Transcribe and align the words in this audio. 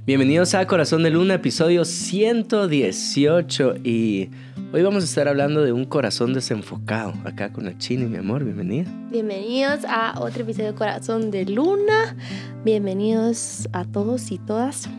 Bienvenidos 0.00 0.54
a 0.54 0.66
Corazón 0.66 1.04
de 1.04 1.10
Luna, 1.10 1.34
episodio 1.34 1.84
118 1.84 3.76
y 3.84 4.30
hoy 4.72 4.82
vamos 4.82 5.04
a 5.04 5.06
estar 5.06 5.28
hablando 5.28 5.62
de 5.62 5.72
un 5.72 5.84
corazón 5.84 6.34
desenfocado, 6.34 7.14
acá 7.24 7.52
con 7.52 7.64
la 7.64 7.78
China 7.78 8.04
y 8.04 8.08
mi 8.08 8.16
amor, 8.16 8.42
bienvenida. 8.42 8.90
Bienvenidos 9.10 9.84
a 9.88 10.18
otro 10.18 10.42
episodio 10.42 10.72
de 10.72 10.74
Corazón 10.74 11.30
de 11.30 11.44
Luna, 11.44 12.16
bienvenidos 12.64 13.68
a 13.72 13.84
todos 13.84 14.30
y 14.32 14.38
todas. 14.38 14.88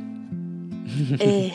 Eh, 1.20 1.52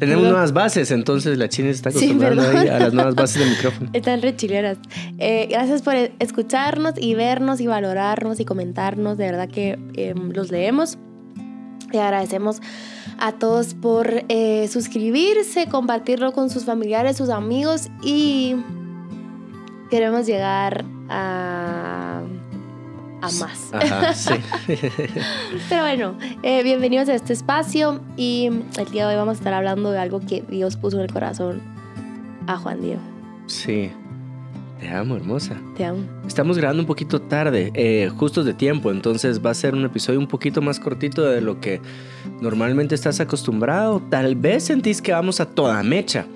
Tenemos 0.00 0.24
nuevas 0.24 0.52
bases, 0.52 0.90
entonces 0.90 1.38
la 1.38 1.48
China 1.48 1.68
está 1.68 1.90
acostumbrando 1.90 2.42
ahí 2.42 2.66
a 2.66 2.80
las 2.80 2.92
nuevas 2.92 3.14
bases 3.14 3.38
del 3.38 3.50
micrófono. 3.50 3.90
Están 3.92 4.20
re 4.20 4.34
chileras. 4.34 4.78
Eh, 5.18 5.46
gracias 5.48 5.82
por 5.82 5.94
escucharnos 5.94 6.94
y 6.98 7.14
vernos 7.14 7.60
y 7.60 7.68
valorarnos 7.68 8.40
y 8.40 8.44
comentarnos. 8.44 9.16
De 9.16 9.26
verdad 9.26 9.48
que 9.48 9.78
em, 9.94 10.30
los 10.32 10.50
leemos. 10.50 10.98
Y 11.94 11.98
agradecemos 11.98 12.60
a 13.18 13.32
todos 13.32 13.74
por 13.74 14.24
eh, 14.28 14.68
suscribirse, 14.68 15.68
compartirlo 15.68 16.32
con 16.32 16.50
sus 16.50 16.64
familiares, 16.64 17.16
sus 17.16 17.28
amigos 17.28 17.88
y 18.02 18.56
queremos 19.90 20.26
llegar 20.26 20.84
a, 21.08 22.22
a 23.20 23.30
más. 23.38 23.72
Ajá, 23.72 24.12
sí. 24.12 24.34
Pero 25.68 25.82
bueno, 25.82 26.18
eh, 26.42 26.62
bienvenidos 26.64 27.08
a 27.08 27.14
este 27.14 27.32
espacio 27.32 28.00
y 28.16 28.50
el 28.76 28.90
día 28.90 29.06
de 29.06 29.14
hoy 29.14 29.16
vamos 29.16 29.36
a 29.36 29.38
estar 29.38 29.54
hablando 29.54 29.92
de 29.92 29.98
algo 29.98 30.20
que 30.20 30.42
Dios 30.42 30.76
puso 30.76 30.96
en 30.96 31.04
el 31.04 31.12
corazón 31.12 31.62
a 32.48 32.56
Juan 32.56 32.80
Diego. 32.80 33.00
Sí. 33.46 33.92
Te 34.84 34.90
amo, 34.90 35.16
hermosa. 35.16 35.56
Te 35.78 35.82
amo. 35.86 36.00
Estamos 36.26 36.58
grabando 36.58 36.82
un 36.82 36.86
poquito 36.86 37.18
tarde, 37.22 37.72
eh, 37.72 38.10
justos 38.18 38.44
de 38.44 38.52
tiempo, 38.52 38.90
entonces 38.90 39.40
va 39.42 39.48
a 39.48 39.54
ser 39.54 39.72
un 39.72 39.82
episodio 39.86 40.20
un 40.20 40.26
poquito 40.26 40.60
más 40.60 40.78
cortito 40.78 41.24
de 41.24 41.40
lo 41.40 41.58
que 41.58 41.80
normalmente 42.42 42.94
estás 42.94 43.18
acostumbrado. 43.18 44.02
Tal 44.10 44.36
vez 44.36 44.64
sentís 44.64 45.00
que 45.00 45.12
vamos 45.12 45.40
a 45.40 45.46
toda 45.46 45.82
mecha. 45.82 46.26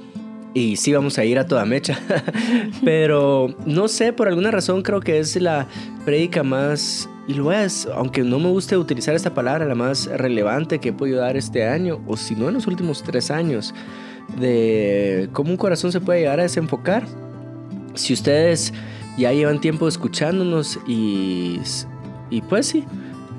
Y 0.54 0.76
sí 0.76 0.94
vamos 0.94 1.18
a 1.18 1.26
ir 1.26 1.38
a 1.38 1.46
toda 1.46 1.66
mecha. 1.66 2.00
Pero 2.86 3.54
no 3.66 3.86
sé, 3.86 4.14
por 4.14 4.28
alguna 4.28 4.50
razón 4.50 4.80
creo 4.80 5.00
que 5.00 5.18
es 5.18 5.36
la 5.36 5.66
prédica 6.06 6.42
más, 6.42 7.06
y 7.28 7.34
lo 7.34 7.52
es, 7.52 7.86
aunque 7.94 8.22
no 8.22 8.38
me 8.38 8.48
guste 8.48 8.78
utilizar 8.78 9.14
esta 9.14 9.34
palabra, 9.34 9.66
la 9.66 9.74
más 9.74 10.06
relevante 10.06 10.78
que 10.78 10.88
he 10.88 10.92
podido 10.94 11.20
dar 11.20 11.36
este 11.36 11.68
año, 11.68 12.00
o 12.06 12.16
si 12.16 12.34
no 12.34 12.48
en 12.48 12.54
los 12.54 12.66
últimos 12.66 13.02
tres 13.02 13.30
años, 13.30 13.74
de 14.40 15.28
cómo 15.34 15.50
un 15.50 15.58
corazón 15.58 15.92
se 15.92 16.00
puede 16.00 16.20
llegar 16.20 16.40
a 16.40 16.44
desenfocar 16.44 17.04
si 17.98 18.12
ustedes 18.12 18.72
ya 19.16 19.32
llevan 19.32 19.60
tiempo 19.60 19.88
escuchándonos 19.88 20.78
y, 20.86 21.60
y 22.30 22.40
pues 22.42 22.66
sí, 22.66 22.84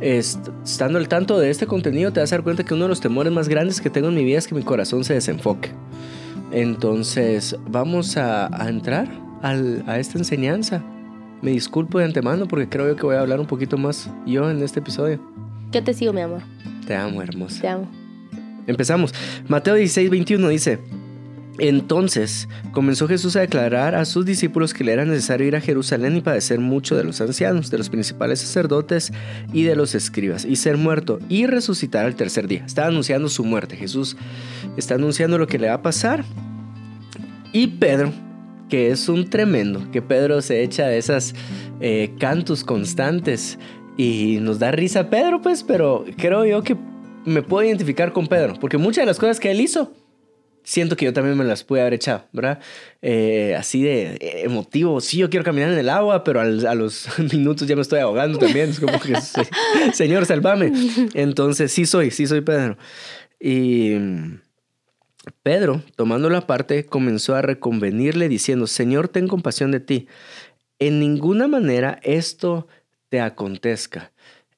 estando 0.02 0.98
al 0.98 1.08
tanto 1.08 1.40
de 1.40 1.50
este 1.50 1.66
contenido, 1.66 2.12
te 2.12 2.20
vas 2.20 2.32
a 2.32 2.36
dar 2.36 2.44
cuenta 2.44 2.64
que 2.64 2.74
uno 2.74 2.84
de 2.84 2.90
los 2.90 3.00
temores 3.00 3.32
más 3.32 3.48
grandes 3.48 3.82
que 3.82 3.90
tengo 3.90 4.10
en 4.10 4.16
mi 4.16 4.24
vida 4.24 4.38
es 4.38 4.48
que 4.48 4.56
mi 4.56 4.64
corazón 4.64 5.04
se 5.04 5.14
desenfoque. 5.14 5.72
Entonces, 6.52 7.56
vamos 7.70 8.18
a, 8.18 8.50
entrar 8.68 9.08
a 9.42 10.00
esta 10.00 10.18
enseñanza. 10.18 10.84
Me 11.42 11.52
disculpo 11.52 12.00
de 12.00 12.06
antemano 12.06 12.48
porque 12.48 12.68
creo 12.68 12.94
que 12.96 13.04
voy 13.04 13.16
a 13.16 13.22
hablar 13.22 13.40
un 13.40 13.48
poquito 13.48 13.78
más 13.78 14.10
yo 14.26 14.50
en 14.50 14.62
este 14.62 14.80
episodio. 14.80 15.22
Yo 15.72 15.84
te 15.84 15.94
sigo, 15.94 16.12
mi 16.12 16.22
amor. 16.22 16.42
Te 16.86 16.96
amo, 16.96 17.22
hermosa. 17.22 17.62
Te 17.62 17.68
amo. 17.68 17.88
Empezamos. 18.68 19.14
Mateo 19.48 19.76
16, 19.76 20.10
21 20.10 20.50
dice. 20.50 20.80
Entonces 21.60 22.48
comenzó 22.72 23.08
Jesús 23.08 23.36
a 23.36 23.42
declarar 23.42 23.96
a 23.96 24.06
sus 24.06 24.26
discípulos 24.26 24.74
que 24.74 24.84
le 24.84 24.94
era 24.94 25.06
necesario 25.06 25.48
ir 25.48 25.56
a 25.56 25.62
Jerusalén 25.62 26.16
y 26.16 26.22
padecer 26.22 26.60
mucho 26.60 26.96
de 26.96 27.04
los 27.04 27.20
ancianos, 27.22 27.70
de 27.70 27.78
los 27.78 27.90
principales 27.90 28.40
sacerdotes 28.40 29.12
y 29.52 29.64
de 29.64 29.76
los 29.76 29.94
escribas, 29.96 30.46
y 30.46 30.56
ser 30.56 30.78
muerto 30.78 31.20
y 31.28 31.46
resucitar 31.46 32.06
al 32.06 32.16
tercer 32.16 32.48
día. 32.48 32.64
Está 32.66 32.88
anunciando 32.88 33.30
su 33.30 33.44
muerte. 33.44 33.76
Jesús 33.76 34.16
está 34.78 34.96
anunciando 34.96 35.38
lo 35.38 35.48
que 35.48 35.60
le 35.60 35.68
va 35.68 35.76
a 35.76 35.82
pasar. 35.82 36.24
Y 37.52 37.68
Pedro, 37.68 38.14
que 38.70 38.92
es 38.92 39.10
un 39.10 39.30
tremendo, 39.30 39.90
que 39.92 40.02
Pedro 40.02 40.42
se 40.42 40.64
echa 40.64 40.88
de 40.88 40.98
esas 40.98 41.34
eh, 41.82 42.12
cantos 42.20 42.64
constantes 42.64 43.58
y 43.98 44.38
nos 44.42 44.60
da 44.60 44.72
risa 44.72 45.10
Pedro, 45.10 45.42
pues, 45.42 45.64
pero 45.64 46.06
creo 46.16 46.46
yo 46.46 46.64
que 46.64 46.78
me 47.26 47.42
puedo 47.42 47.68
identificar 47.68 48.14
con 48.14 48.28
Pedro, 48.28 48.54
porque 48.60 48.78
muchas 48.78 49.02
de 49.02 49.08
las 49.08 49.20
cosas 49.20 49.40
que 49.40 49.52
él 49.52 49.60
hizo 49.60 49.94
siento 50.70 50.96
que 50.96 51.06
yo 51.06 51.14
también 51.14 51.36
me 51.36 51.44
las 51.44 51.64
pude 51.64 51.82
haber 51.82 51.96
echado, 51.96 52.26
¿verdad? 52.32 52.60
Eh, 53.02 53.56
así 53.58 53.82
de 53.82 54.18
eh, 54.22 54.44
emotivo, 54.44 55.02
sí, 55.02 55.18
yo 55.18 55.28
quiero 55.28 55.44
caminar 55.44 55.72
en 55.72 55.80
el 55.80 55.90
agua, 55.90 56.24
pero 56.24 56.42
a 56.42 56.76
los 56.76 57.08
minutos 57.34 57.68
ya 57.68 57.76
me 57.76 57.82
estoy 57.82 58.02
ahogando 58.02 58.38
también, 58.38 58.70
es 58.70 58.80
como 58.80 59.00
que, 59.00 59.16
Señor, 59.94 60.28
salvame. 60.28 60.72
Entonces, 61.16 61.72
sí 61.72 61.88
soy, 61.88 62.12
sí 62.12 62.28
soy 62.28 62.42
Pedro. 62.42 62.78
Y 63.40 63.96
Pedro, 65.42 65.82
tomando 65.96 66.30
la 66.30 66.46
parte, 66.46 66.86
comenzó 66.86 67.34
a 67.34 67.42
reconvenirle 67.42 68.30
diciendo, 68.30 68.68
Señor, 68.68 69.08
ten 69.08 69.28
compasión 69.28 69.72
de 69.72 69.80
ti. 69.80 70.08
En 70.78 71.00
ninguna 71.00 71.48
manera 71.48 72.00
esto 72.04 72.68
te 73.10 73.22
acontezca. 73.22 74.12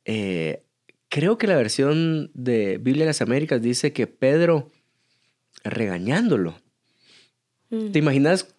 Eh, 0.04 0.64
creo 1.08 1.38
que 1.38 1.48
la 1.48 1.56
versión 1.56 2.32
de 2.34 2.80
Biblia 2.80 3.06
de 3.06 3.12
las 3.12 3.22
Américas 3.22 3.62
dice 3.62 3.94
que 3.94 4.08
Pedro 4.08 4.68
regañándolo. 5.64 6.56
¿Te 7.70 8.00
imaginas 8.00 8.54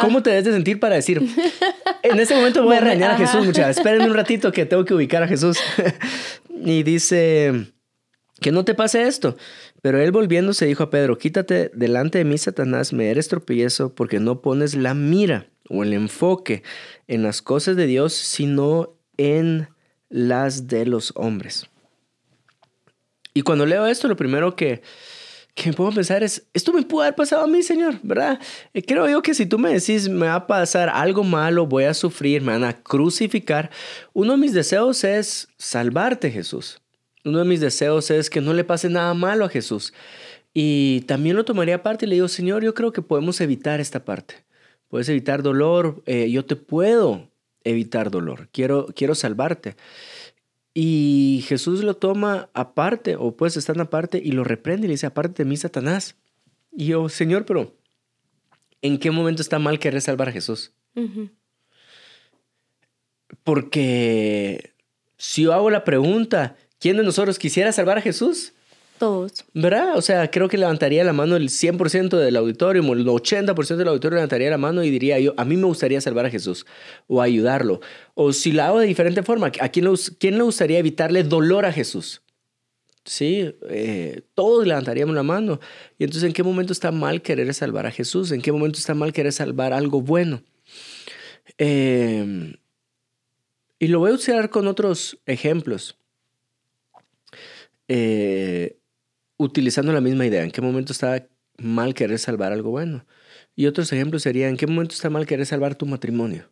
cómo 0.00 0.22
te 0.22 0.30
debes 0.30 0.44
de 0.44 0.52
sentir 0.52 0.78
para 0.78 0.94
decir, 0.94 1.20
en 2.02 2.20
este 2.20 2.34
momento 2.34 2.62
voy 2.62 2.76
a 2.76 2.80
regañar 2.80 3.10
a 3.10 3.18
Jesús, 3.18 3.44
muchachos, 3.44 3.76
esperen 3.76 4.02
un 4.02 4.14
ratito 4.14 4.52
que 4.52 4.64
tengo 4.66 4.84
que 4.84 4.94
ubicar 4.94 5.22
a 5.22 5.28
Jesús? 5.28 5.58
y 6.64 6.82
dice, 6.84 7.72
que 8.40 8.52
no 8.52 8.64
te 8.64 8.74
pase 8.74 9.06
esto. 9.06 9.36
Pero 9.82 10.00
él 10.00 10.12
volviéndose 10.12 10.66
dijo 10.66 10.84
a 10.84 10.90
Pedro, 10.90 11.18
quítate 11.18 11.70
delante 11.74 12.18
de 12.18 12.24
mí, 12.24 12.38
Satanás, 12.38 12.92
me 12.92 13.10
eres 13.10 13.28
tropiezo 13.28 13.94
porque 13.94 14.20
no 14.20 14.40
pones 14.40 14.74
la 14.74 14.94
mira 14.94 15.46
o 15.68 15.82
el 15.82 15.92
enfoque 15.92 16.62
en 17.08 17.22
las 17.22 17.42
cosas 17.42 17.76
de 17.76 17.86
Dios, 17.86 18.12
sino 18.12 18.96
en 19.16 19.68
las 20.08 20.66
de 20.68 20.86
los 20.86 21.12
hombres. 21.16 21.68
Y 23.34 23.42
cuando 23.42 23.66
leo 23.66 23.86
esto, 23.86 24.08
lo 24.08 24.16
primero 24.16 24.56
que, 24.56 24.82
que 25.56 25.70
me 25.70 25.72
puedo 25.74 25.90
pensar 25.90 26.22
es, 26.22 26.46
esto 26.52 26.70
me 26.74 26.82
pudo 26.82 27.00
haber 27.00 27.14
pasado 27.14 27.42
a 27.42 27.46
mí, 27.46 27.62
Señor, 27.62 27.98
¿verdad? 28.02 28.38
Eh, 28.74 28.82
creo 28.82 29.08
yo 29.08 29.22
que 29.22 29.32
si 29.32 29.46
tú 29.46 29.58
me 29.58 29.72
decís, 29.72 30.06
me 30.06 30.26
va 30.26 30.34
a 30.34 30.46
pasar 30.46 30.90
algo 30.90 31.24
malo, 31.24 31.66
voy 31.66 31.84
a 31.84 31.94
sufrir, 31.94 32.42
me 32.42 32.52
van 32.52 32.64
a 32.64 32.74
crucificar, 32.74 33.70
uno 34.12 34.32
de 34.32 34.38
mis 34.38 34.52
deseos 34.52 35.02
es 35.02 35.48
salvarte, 35.56 36.30
Jesús. 36.30 36.82
Uno 37.24 37.38
de 37.38 37.46
mis 37.46 37.60
deseos 37.60 38.10
es 38.10 38.28
que 38.28 38.42
no 38.42 38.52
le 38.52 38.64
pase 38.64 38.90
nada 38.90 39.14
malo 39.14 39.46
a 39.46 39.48
Jesús. 39.48 39.94
Y 40.52 41.00
también 41.06 41.36
lo 41.36 41.46
tomaría 41.46 41.76
aparte 41.76 42.04
y 42.04 42.08
le 42.10 42.16
digo, 42.16 42.28
Señor, 42.28 42.62
yo 42.62 42.74
creo 42.74 42.92
que 42.92 43.00
podemos 43.00 43.40
evitar 43.40 43.80
esta 43.80 44.04
parte. 44.04 44.34
Puedes 44.88 45.08
evitar 45.08 45.42
dolor, 45.42 46.02
eh, 46.04 46.30
yo 46.30 46.44
te 46.44 46.56
puedo 46.56 47.30
evitar 47.64 48.10
dolor, 48.10 48.48
quiero, 48.52 48.88
quiero 48.94 49.14
salvarte. 49.14 49.74
Y 50.78 51.42
Jesús 51.48 51.82
lo 51.82 51.96
toma 51.96 52.50
aparte, 52.52 53.16
o 53.16 53.34
pues 53.34 53.56
están 53.56 53.80
aparte, 53.80 54.20
y 54.22 54.32
lo 54.32 54.44
reprende 54.44 54.84
y 54.84 54.88
le 54.88 54.92
dice, 54.92 55.06
aparte 55.06 55.42
de 55.42 55.48
mí, 55.48 55.56
Satanás. 55.56 56.16
Y 56.70 56.88
yo, 56.88 57.08
Señor, 57.08 57.46
pero 57.46 57.74
¿en 58.82 58.98
qué 58.98 59.10
momento 59.10 59.40
está 59.40 59.58
mal 59.58 59.78
querer 59.78 60.02
salvar 60.02 60.28
a 60.28 60.32
Jesús? 60.32 60.74
Porque 63.42 64.74
si 65.16 65.44
yo 65.44 65.54
hago 65.54 65.70
la 65.70 65.82
pregunta, 65.82 66.56
¿quién 66.78 66.98
de 66.98 67.04
nosotros 67.04 67.38
quisiera 67.38 67.72
salvar 67.72 67.96
a 67.96 68.02
Jesús? 68.02 68.52
Todos. 68.98 69.44
¿Verdad? 69.52 69.96
O 69.96 70.02
sea, 70.02 70.30
creo 70.30 70.48
que 70.48 70.56
levantaría 70.56 71.04
la 71.04 71.12
mano 71.12 71.36
el 71.36 71.50
100% 71.50 72.16
del 72.16 72.36
auditorio, 72.36 72.82
el 72.92 73.06
80% 73.06 73.76
del 73.76 73.88
auditorio 73.88 74.16
levantaría 74.16 74.48
la 74.48 74.58
mano 74.58 74.82
y 74.82 74.90
diría 74.90 75.18
yo, 75.20 75.34
a 75.36 75.44
mí 75.44 75.56
me 75.56 75.66
gustaría 75.66 76.00
salvar 76.00 76.26
a 76.26 76.30
Jesús 76.30 76.66
o 77.06 77.20
ayudarlo. 77.20 77.80
O 78.14 78.32
si 78.32 78.52
lo 78.52 78.62
hago 78.62 78.80
de 78.80 78.86
diferente 78.86 79.22
forma, 79.22 79.52
¿a 79.60 79.68
quién 79.68 79.84
le, 79.84 79.92
quién 80.18 80.38
le 80.38 80.44
gustaría 80.44 80.78
evitarle 80.78 81.22
dolor 81.24 81.66
a 81.66 81.72
Jesús? 81.72 82.22
Sí, 83.06 83.54
eh, 83.68 84.22
todos 84.34 84.66
levantaríamos 84.66 85.14
la 85.14 85.22
mano. 85.22 85.60
Y 85.96 86.04
entonces, 86.04 86.26
¿en 86.26 86.32
qué 86.32 86.42
momento 86.42 86.72
está 86.72 86.90
mal 86.90 87.22
querer 87.22 87.54
salvar 87.54 87.86
a 87.86 87.92
Jesús? 87.92 88.32
¿En 88.32 88.42
qué 88.42 88.50
momento 88.50 88.78
está 88.78 88.94
mal 88.94 89.12
querer 89.12 89.32
salvar 89.32 89.72
algo 89.72 90.00
bueno? 90.00 90.42
Em, 91.56 92.56
y 93.78 93.86
lo 93.86 94.00
voy 94.00 94.10
a 94.10 94.14
usar 94.14 94.50
con 94.50 94.66
otros 94.66 95.18
ejemplos. 95.26 95.96
Eh, 97.86 98.75
utilizando 99.36 99.92
la 99.92 100.00
misma 100.00 100.26
idea. 100.26 100.42
¿En 100.42 100.50
qué 100.50 100.60
momento 100.60 100.92
está 100.92 101.28
mal 101.58 101.94
querer 101.94 102.18
salvar 102.18 102.52
algo 102.52 102.70
bueno? 102.70 103.06
Y 103.54 103.66
otros 103.66 103.92
ejemplos 103.92 104.22
serían, 104.22 104.50
¿en 104.50 104.56
qué 104.56 104.66
momento 104.66 104.94
está 104.94 105.10
mal 105.10 105.26
querer 105.26 105.46
salvar 105.46 105.74
tu 105.74 105.86
matrimonio? 105.86 106.50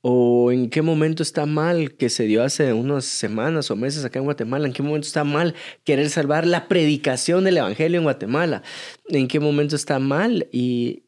¿O 0.00 0.50
en 0.50 0.68
qué 0.68 0.82
momento 0.82 1.22
está 1.22 1.46
mal 1.46 1.94
que 1.94 2.08
se 2.08 2.24
dio 2.24 2.42
hace 2.42 2.72
unas 2.72 3.04
semanas 3.04 3.70
o 3.70 3.76
meses 3.76 4.04
acá 4.04 4.18
en 4.18 4.24
Guatemala? 4.24 4.66
¿En 4.66 4.72
qué 4.72 4.82
momento 4.82 5.06
está 5.06 5.22
mal 5.22 5.54
querer 5.84 6.10
salvar 6.10 6.44
la 6.44 6.66
predicación 6.66 7.44
del 7.44 7.58
Evangelio 7.58 7.98
en 7.98 8.04
Guatemala? 8.04 8.62
¿En 9.08 9.28
qué 9.28 9.38
momento 9.38 9.76
está 9.76 10.00
mal? 10.00 10.48
Y, 10.50 11.04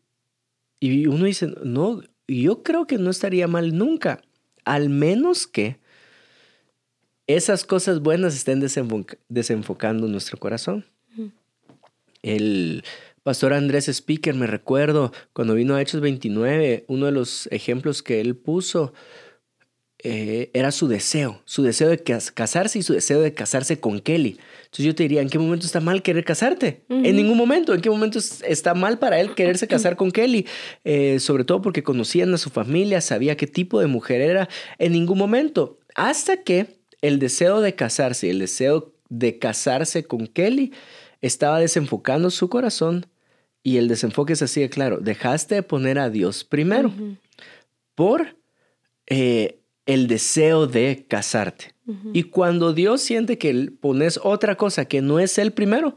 y 0.78 1.08
uno 1.08 1.24
dice, 1.24 1.52
no, 1.64 2.02
yo 2.28 2.62
creo 2.62 2.86
que 2.86 2.98
no 2.98 3.10
estaría 3.10 3.48
mal 3.48 3.76
nunca, 3.76 4.22
al 4.64 4.90
menos 4.90 5.48
que 5.48 5.78
esas 7.26 7.64
cosas 7.64 8.00
buenas 8.00 8.34
estén 8.34 8.60
desenfocando 9.28 10.08
nuestro 10.08 10.38
corazón. 10.38 10.84
El 12.22 12.84
pastor 13.22 13.52
Andrés 13.52 13.88
Speaker, 13.88 14.34
me 14.34 14.46
recuerdo, 14.46 15.12
cuando 15.32 15.54
vino 15.54 15.74
a 15.74 15.82
Hechos 15.82 16.00
29, 16.00 16.84
uno 16.88 17.06
de 17.06 17.12
los 17.12 17.48
ejemplos 17.50 18.02
que 18.02 18.20
él 18.20 18.36
puso 18.36 18.92
eh, 20.06 20.50
era 20.52 20.70
su 20.70 20.86
deseo, 20.86 21.40
su 21.46 21.62
deseo 21.62 21.88
de 21.88 21.98
casarse 21.98 22.78
y 22.78 22.82
su 22.82 22.92
deseo 22.92 23.22
de 23.22 23.32
casarse 23.32 23.80
con 23.80 24.00
Kelly. 24.00 24.38
Entonces 24.64 24.84
yo 24.84 24.94
te 24.94 25.04
diría, 25.04 25.22
¿en 25.22 25.30
qué 25.30 25.38
momento 25.38 25.64
está 25.64 25.80
mal 25.80 26.02
querer 26.02 26.24
casarte? 26.24 26.82
En 26.90 27.16
ningún 27.16 27.38
momento. 27.38 27.72
¿En 27.72 27.80
qué 27.80 27.88
momento 27.88 28.18
está 28.18 28.74
mal 28.74 28.98
para 28.98 29.18
él 29.18 29.34
quererse 29.34 29.66
casar 29.68 29.96
con 29.96 30.10
Kelly? 30.10 30.46
Eh, 30.84 31.20
sobre 31.20 31.44
todo 31.44 31.62
porque 31.62 31.82
conocían 31.82 32.34
a 32.34 32.38
su 32.38 32.50
familia, 32.50 33.00
sabía 33.00 33.38
qué 33.38 33.46
tipo 33.46 33.80
de 33.80 33.86
mujer 33.86 34.20
era. 34.20 34.48
En 34.78 34.92
ningún 34.92 35.16
momento. 35.16 35.78
Hasta 35.94 36.42
que 36.42 36.83
el 37.04 37.18
deseo 37.18 37.60
de 37.60 37.74
casarse, 37.74 38.30
el 38.30 38.38
deseo 38.38 38.94
de 39.10 39.38
casarse 39.38 40.04
con 40.04 40.26
Kelly, 40.26 40.72
estaba 41.20 41.60
desenfocando 41.60 42.30
su 42.30 42.48
corazón 42.48 43.06
y 43.62 43.76
el 43.76 43.88
desenfoque 43.88 44.32
es 44.32 44.40
así 44.40 44.62
de 44.62 44.70
claro. 44.70 45.00
Dejaste 45.00 45.56
de 45.56 45.62
poner 45.62 45.98
a 45.98 46.08
Dios 46.08 46.44
primero 46.44 46.90
por 47.94 48.38
eh, 49.06 49.60
el 49.84 50.06
deseo 50.08 50.66
de 50.66 51.04
casarte. 51.06 51.74
Y 52.14 52.22
cuando 52.22 52.72
Dios 52.72 53.02
siente 53.02 53.36
que 53.36 53.70
pones 53.78 54.18
otra 54.22 54.56
cosa 54.56 54.86
que 54.86 55.02
no 55.02 55.18
es 55.18 55.36
el 55.36 55.52
primero, 55.52 55.96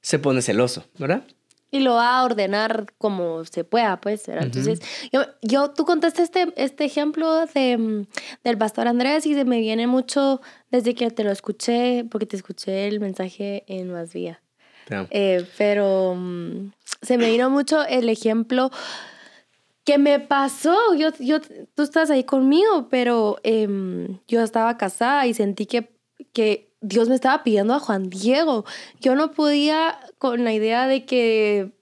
se 0.00 0.18
pone 0.18 0.40
celoso, 0.40 0.86
¿verdad? 0.98 1.26
Y 1.70 1.80
lo 1.80 1.94
va 1.94 2.18
a 2.18 2.24
ordenar 2.24 2.86
como 2.96 3.44
se 3.44 3.64
pueda, 3.64 4.00
pues. 4.00 4.28
Entonces, 4.28 4.80
yo, 5.42 5.70
tú 5.70 5.84
contaste 5.84 6.22
este, 6.22 6.52
este 6.56 6.84
ejemplo 6.84 7.46
de, 7.46 7.76
mm, 7.76 8.06
del 8.44 8.56
pastor 8.56 8.86
Andrés 8.86 9.26
y 9.26 9.34
se 9.34 9.44
me 9.44 9.58
viene 9.58 9.86
mucho 9.86 10.40
desde 10.70 10.94
que 10.94 11.10
te 11.10 11.24
lo 11.24 11.32
escuché, 11.32 12.04
porque 12.10 12.26
te 12.26 12.36
escuché 12.36 12.86
el 12.86 13.00
mensaje 13.00 13.64
en 13.66 13.90
Más 13.90 14.12
Vía. 14.12 14.40
Eh, 15.10 15.44
pero 15.58 16.14
mm, 16.16 16.72
se 17.02 17.18
me 17.18 17.30
vino 17.30 17.50
mucho 17.50 17.84
el 17.84 18.08
ejemplo 18.08 18.70
que 19.84 19.98
me 19.98 20.20
pasó. 20.20 20.76
Yo, 20.94 21.10
yo, 21.18 21.40
tú 21.74 21.82
estás 21.82 22.10
ahí 22.10 22.24
conmigo, 22.24 22.88
pero 22.90 23.38
em, 23.42 24.18
yo 24.28 24.42
estaba 24.42 24.76
casada 24.76 25.26
y 25.26 25.34
sentí 25.34 25.66
que, 25.66 25.90
que 26.32 26.65
Dios 26.80 27.08
me 27.08 27.14
estaba 27.14 27.42
pidiendo 27.42 27.74
a 27.74 27.80
Juan 27.80 28.10
Diego. 28.10 28.64
Yo 29.00 29.14
no 29.14 29.32
podía 29.32 29.98
con 30.18 30.44
la 30.44 30.52
idea 30.52 30.86
de 30.86 31.04
que 31.04 31.75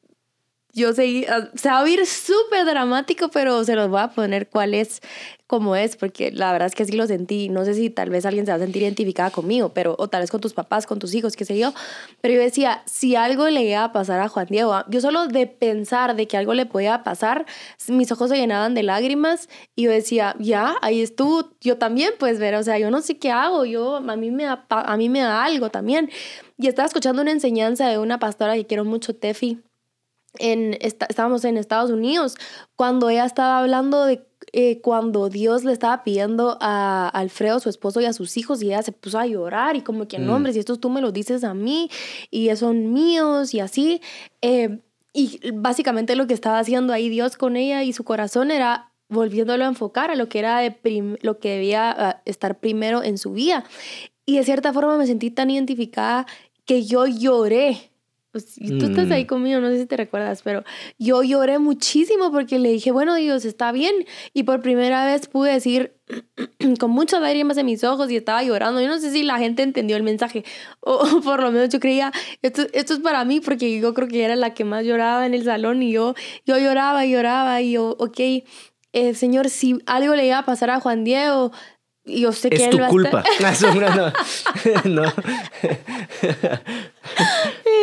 yo 0.75 0.93
seguí, 0.93 1.25
se 1.55 1.69
va 1.69 1.79
a 1.79 1.83
oír 1.83 2.05
súper 2.05 2.67
dramático, 2.67 3.29
pero 3.29 3.65
se 3.65 3.77
los 3.77 3.89
voy 3.89 4.01
a 4.01 4.09
poner 4.09 4.49
cuál 4.49 4.75
es, 4.75 5.01
cómo 5.47 5.77
es, 5.77 5.97
porque 5.97 6.33
la 6.33 6.51
verdad 6.51 6.67
es 6.67 6.75
que 6.75 6.83
así 6.83 6.93
lo 6.93 7.07
sentí. 7.07 7.49
No 7.49 7.65
sé 7.65 7.75
si 7.75 7.91
tal 7.91 8.11
vez 8.11 8.27
alguien 8.27 8.45
se 8.45 8.51
va 8.51 8.57
a 8.57 8.59
sentir 8.59 8.83
identificada 8.83 9.31
conmigo, 9.31 9.69
pero, 9.69 9.95
o 9.99 10.09
tal 10.09 10.23
vez 10.23 10.33
con 10.33 10.41
tus 10.41 10.53
papás, 10.53 10.87
con 10.87 10.99
tus 10.99 11.15
hijos, 11.15 11.37
qué 11.37 11.45
sé 11.45 11.57
yo. 11.57 11.73
Pero 12.21 12.35
yo 12.35 12.41
decía, 12.41 12.83
si 12.87 13.15
algo 13.15 13.49
le 13.49 13.63
iba 13.63 13.85
a 13.85 13.93
pasar 13.93 14.21
a 14.21 14.29
Juan 14.29 14.47
Diego, 14.51 14.75
yo 14.89 15.01
solo 15.01 15.29
de 15.29 15.47
pensar 15.47 16.17
de 16.17 16.27
que 16.27 16.37
algo 16.37 16.55
le 16.55 16.67
podía 16.67 17.05
pasar, 17.05 17.47
mis 17.87 18.11
ojos 18.11 18.31
se 18.31 18.37
llenaban 18.37 18.75
de 18.75 18.83
lágrimas 18.83 19.49
y 19.77 19.85
yo 19.85 19.93
decía, 19.93 20.35
ya, 20.41 20.77
ahí 20.83 21.03
estuvo, 21.03 21.51
yo 21.61 21.79
también, 21.79 22.11
pues 22.19 22.41
ver, 22.41 22.57
o 22.57 22.63
sea, 22.65 22.79
yo 22.79 22.91
no 22.91 23.01
sé 23.01 23.19
qué 23.19 23.31
hago, 23.31 23.65
yo, 23.65 23.97
a 23.97 24.17
mí 24.17 24.33
me 24.33 24.45
da, 24.45 24.67
a 24.69 24.97
mí 24.97 25.09
me 25.09 25.21
da 25.21 25.45
algo 25.45 25.71
también. 25.71 26.11
Y 26.59 26.67
estaba 26.67 26.87
escuchando 26.87 27.23
una 27.23 27.31
enseñanza 27.31 27.89
de 27.89 27.99
una 27.99 28.19
pastora 28.19 28.55
que 28.55 28.67
quiero 28.67 28.85
mucho, 28.85 29.15
Tefi 29.15 29.63
en, 30.39 30.77
estábamos 30.81 31.45
en 31.45 31.57
Estados 31.57 31.91
Unidos, 31.91 32.37
cuando 32.77 33.09
ella 33.09 33.25
estaba 33.25 33.61
hablando 33.61 34.05
de 34.05 34.27
eh, 34.53 34.81
cuando 34.83 35.31
Dios 35.31 35.65
le 35.65 35.73
estaba 35.73 36.05
pidiendo 36.05 36.59
a 36.61 37.09
Alfredo, 37.09 37.59
su 37.61 37.69
esposo, 37.69 38.01
y 38.01 38.05
a 38.05 38.13
sus 38.13 38.37
hijos, 38.37 38.63
y 38.63 38.67
ella 38.67 38.83
se 38.83 38.93
puso 38.93 39.19
a 39.19 39.27
llorar, 39.27 39.75
y 39.75 39.81
como 39.81 40.07
que, 40.07 40.19
no, 40.19 40.37
hombre, 40.37 40.53
si 40.53 40.61
estos 40.61 40.79
tú 40.79 40.91
me 40.91 41.01
los 41.01 41.13
dices 41.13 41.43
a 41.43 41.55
mí, 41.55 41.91
y 42.31 42.55
son 42.55 42.93
míos, 42.93 43.53
y 43.55 43.61
así. 43.61 44.01
Eh, 44.43 44.81
y 45.13 45.41
básicamente 45.53 46.17
lo 46.17 46.27
que 46.27 46.35
estaba 46.35 46.59
haciendo 46.59 46.93
ahí 46.93 47.09
Dios 47.09 47.37
con 47.37 47.57
ella 47.57 47.85
y 47.85 47.93
su 47.93 48.03
corazón 48.03 48.51
era 48.51 48.91
volviéndolo 49.09 49.65
a 49.65 49.69
enfocar 49.69 50.11
a 50.11 50.17
lo 50.17 50.29
que 50.29 50.41
era 50.41 50.59
de 50.59 51.19
lo 51.23 51.39
que 51.39 51.51
debía 51.51 51.95
ah, 51.97 52.23
estar 52.25 52.59
primero 52.59 53.03
en 53.03 53.17
su 53.17 53.33
vida. 53.33 53.65
Y 54.27 54.39
de 54.39 54.45
cierta 54.45 54.73
forma 54.73 54.99
me 54.99 55.07
sentí 55.07 55.31
tan 55.31 55.51
identificada 55.51 56.27
que 56.65 56.83
yo 56.83 57.07
lloré 57.07 57.93
pues, 58.35 58.59
y 58.59 58.77
tú 58.81 58.87
estás 58.87 59.13
ahí 59.13 59.23
mm. 59.23 59.27
conmigo, 59.29 59.61
no 59.61 59.69
sé 59.69 59.79
si 59.79 59.87
te 59.87 59.97
recuerdas, 59.97 60.43
pero 60.43 60.65
yo 60.99 61.23
lloré 61.23 61.61
muchísimo 61.61 62.33
porque 62.33 62.59
le 62.59 62.73
dije, 62.73 62.91
bueno, 62.91 63.15
Dios, 63.15 63.45
está 63.45 63.71
bien. 63.71 63.95
Y 64.33 64.43
por 64.43 64.61
primera 64.61 65.07
vez 65.07 65.29
pude 65.29 65.53
decir 65.53 65.93
con 66.81 66.91
muchas 66.91 67.21
lágrimas 67.21 67.59
en 67.59 67.67
mis 67.67 67.85
ojos 67.85 68.11
y 68.11 68.17
estaba 68.17 68.43
llorando. 68.43 68.81
Yo 68.81 68.89
no 68.89 68.99
sé 68.99 69.13
si 69.13 69.23
la 69.23 69.39
gente 69.39 69.63
entendió 69.63 69.97
el 69.97 70.03
mensaje 70.03 70.45
o, 70.81 71.21
por 71.23 71.41
lo 71.45 71.53
menos 71.53 71.69
yo 71.69 71.79
creía, 71.79 72.11
esto, 72.43 72.63
esto 72.73 72.95
es 72.95 72.99
para 72.99 73.25
mí 73.25 73.39
porque 73.39 73.79
yo 73.79 73.95
creo 73.95 74.09
que 74.09 74.25
era 74.25 74.35
la 74.35 74.53
que 74.53 74.65
más 74.65 74.85
lloraba 74.85 75.27
en 75.27 75.35
el 75.35 75.45
salón 75.45 75.81
y 75.85 75.93
yo, 75.93 76.17
yo 76.45 76.59
lloraba 76.59 77.07
y 77.07 77.13
lloraba 77.13 77.63
y 77.63 77.71
yo, 77.71 77.95
ok, 78.01 78.19
eh, 78.19 79.15
Señor, 79.15 79.49
si 79.49 79.79
algo 79.87 80.17
le 80.17 80.27
iba 80.27 80.39
a 80.39 80.45
pasar 80.45 80.71
a 80.71 80.81
Juan 80.81 81.05
Diego, 81.05 81.53
yo 82.05 82.33
sé 82.33 82.51
que 82.51 82.57
es 82.57 82.71
tu 82.71 82.79
culpa. 82.87 83.23
no. 84.85 85.05
no. 85.05 85.13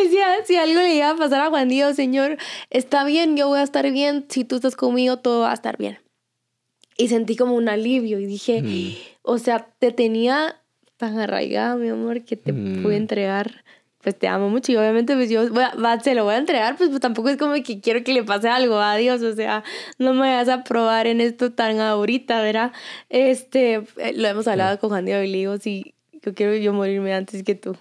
Decía, 0.04 0.26
si 0.44 0.56
algo 0.56 0.80
le 0.80 0.96
iba 0.96 1.10
a 1.10 1.16
pasar 1.16 1.40
a 1.40 1.50
Juan 1.50 1.68
Diego, 1.68 1.92
Señor, 1.94 2.36
está 2.70 3.04
bien, 3.04 3.36
yo 3.36 3.48
voy 3.48 3.60
a 3.60 3.62
estar 3.62 3.90
bien. 3.90 4.26
Si 4.28 4.44
tú 4.44 4.56
estás 4.56 4.76
conmigo, 4.76 5.18
todo 5.18 5.42
va 5.42 5.50
a 5.50 5.54
estar 5.54 5.76
bien. 5.76 5.98
Y 6.96 7.08
sentí 7.08 7.36
como 7.36 7.54
un 7.54 7.68
alivio 7.68 8.18
y 8.18 8.26
dije, 8.26 8.62
mm. 8.62 8.94
o 9.22 9.38
sea, 9.38 9.68
te 9.78 9.92
tenía 9.92 10.60
tan 10.96 11.18
arraigada, 11.18 11.76
mi 11.76 11.88
amor, 11.88 12.24
que 12.24 12.36
te 12.36 12.52
mm. 12.52 12.82
pude 12.82 12.96
entregar 12.96 13.64
pues 14.02 14.18
te 14.18 14.26
amo 14.26 14.50
mucho 14.50 14.72
y 14.72 14.76
obviamente 14.76 15.14
pues 15.14 15.30
yo 15.30 15.46
se 16.02 16.14
lo 16.14 16.24
voy 16.24 16.34
a 16.34 16.38
entregar, 16.38 16.76
pues, 16.76 16.90
pues, 16.90 17.00
tampoco 17.00 17.28
es 17.28 17.36
como 17.36 17.54
que 17.54 17.80
quiero 17.80 18.02
que 18.02 18.12
le 18.12 18.24
pase 18.24 18.48
algo 18.48 18.78
a 18.78 18.96
Dios, 18.96 19.22
o 19.22 19.32
sea, 19.34 19.62
no 19.98 20.12
me 20.12 20.34
vas 20.34 20.48
a 20.48 20.64
probar 20.64 21.06
en 21.06 21.20
esto 21.20 21.52
tan 21.52 21.78
ahorita, 21.78 22.42
¿verdad? 22.42 22.72
Este, 23.08 23.74
eh, 23.96 24.12
lo 24.16 24.26
hemos 24.26 24.48
hablado 24.48 24.78
con 24.80 24.90
Juan 24.90 25.04
Diego 25.04 25.22
y 25.22 25.28
le 25.28 25.38
digo, 25.38 25.56
sí, 25.58 25.94
yo 26.20 26.34
quiero 26.34 26.54
yo 26.56 26.72
morirme 26.72 27.14
antes 27.14 27.44
que 27.44 27.54
tú. 27.54 27.76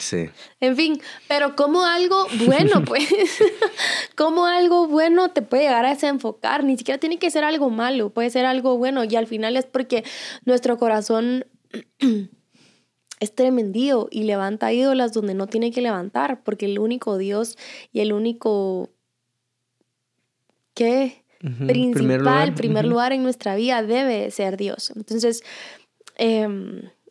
Sí. 0.00 0.30
En 0.60 0.76
fin, 0.76 1.00
pero 1.28 1.54
como 1.54 1.84
algo 1.84 2.26
bueno, 2.46 2.82
pues, 2.86 3.06
como 4.16 4.46
algo 4.46 4.88
bueno 4.88 5.30
te 5.30 5.42
puede 5.42 5.64
llegar 5.64 5.84
a 5.84 5.90
desenfocar, 5.90 6.64
ni 6.64 6.76
siquiera 6.76 6.98
tiene 6.98 7.18
que 7.18 7.30
ser 7.30 7.44
algo 7.44 7.70
malo, 7.70 8.10
puede 8.10 8.30
ser 8.30 8.46
algo 8.46 8.78
bueno 8.78 9.04
y 9.04 9.14
al 9.16 9.26
final 9.26 9.56
es 9.56 9.66
porque 9.66 10.02
nuestro 10.46 10.78
corazón 10.78 11.44
es 13.20 13.34
tremendío 13.34 14.08
y 14.10 14.24
levanta 14.24 14.72
ídolas 14.72 15.12
donde 15.12 15.34
no 15.34 15.46
tiene 15.46 15.70
que 15.70 15.82
levantar, 15.82 16.42
porque 16.42 16.64
el 16.64 16.78
único 16.78 17.18
Dios 17.18 17.58
y 17.92 18.00
el 18.00 18.14
único 18.14 18.88
que 20.72 21.22
principal, 21.40 22.54
primer 22.54 22.86
lugar, 22.86 23.12
en 23.12 23.22
nuestra 23.22 23.54
vida 23.54 23.82
debe 23.82 24.30
ser 24.30 24.56
Dios. 24.56 24.92
Entonces, 24.96 25.42
eh, 26.16 26.48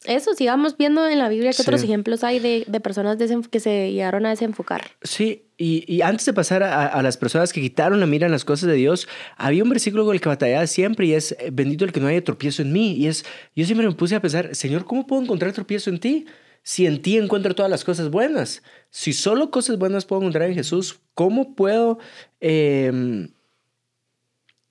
eso, 0.05 0.33
sigamos 0.33 0.77
viendo 0.77 1.07
en 1.07 1.19
la 1.19 1.27
Biblia 1.27 1.51
que 1.51 1.61
otros 1.61 1.83
ejemplos 1.83 2.23
hay 2.23 2.39
de, 2.39 2.63
de 2.67 2.79
personas 2.79 3.17
que 3.49 3.59
se 3.59 3.91
llegaron 3.91 4.25
a 4.25 4.29
desenfocar. 4.29 4.91
Sí, 5.01 5.43
y, 5.57 5.83
y 5.93 6.01
antes 6.01 6.25
de 6.25 6.33
pasar 6.33 6.63
a, 6.63 6.87
a, 6.87 7.01
las 7.03 7.17
personas 7.17 7.51
que 7.51 7.59
quitaron 7.59 7.99
la 7.99 8.05
mira 8.05 8.25
en 8.25 8.31
las 8.31 8.45
cosas 8.45 8.69
de 8.69 8.75
Dios, 8.75 9.07
había 9.35 9.63
un 9.63 9.69
versículo 9.69 10.05
con 10.05 10.15
el 10.15 10.21
que 10.21 10.29
batallaba 10.29 10.65
siempre 10.67 11.07
y 11.07 11.13
es, 11.13 11.33
eh, 11.33 11.49
bendito 11.51 11.83
el 11.83 11.91
que 11.91 11.99
no 11.99 12.07
haya 12.07 12.23
tropiezo 12.23 12.61
en 12.61 12.71
mí. 12.71 12.93
Y 12.93 13.07
es, 13.07 13.25
yo 13.55 13.65
siempre 13.65 13.87
me 13.87 13.93
puse 13.93 14.15
a 14.15 14.21
pensar, 14.21 14.55
Señor, 14.55 14.85
¿cómo 14.85 15.05
puedo 15.05 15.21
encontrar 15.21 15.51
tropiezo 15.51 15.89
en 15.89 15.99
ti? 15.99 16.25
Si 16.63 16.85
en 16.85 17.01
ti 17.01 17.17
encuentro 17.17 17.53
todas 17.53 17.69
las 17.69 17.83
cosas 17.83 18.09
buenas. 18.09 18.63
Si 18.89 19.11
solo 19.11 19.51
cosas 19.51 19.77
buenas 19.77 20.05
puedo 20.05 20.21
encontrar 20.21 20.49
en 20.49 20.55
Jesús, 20.55 21.01
¿cómo 21.13 21.55
puedo... 21.55 21.99
Eh, 22.39 23.27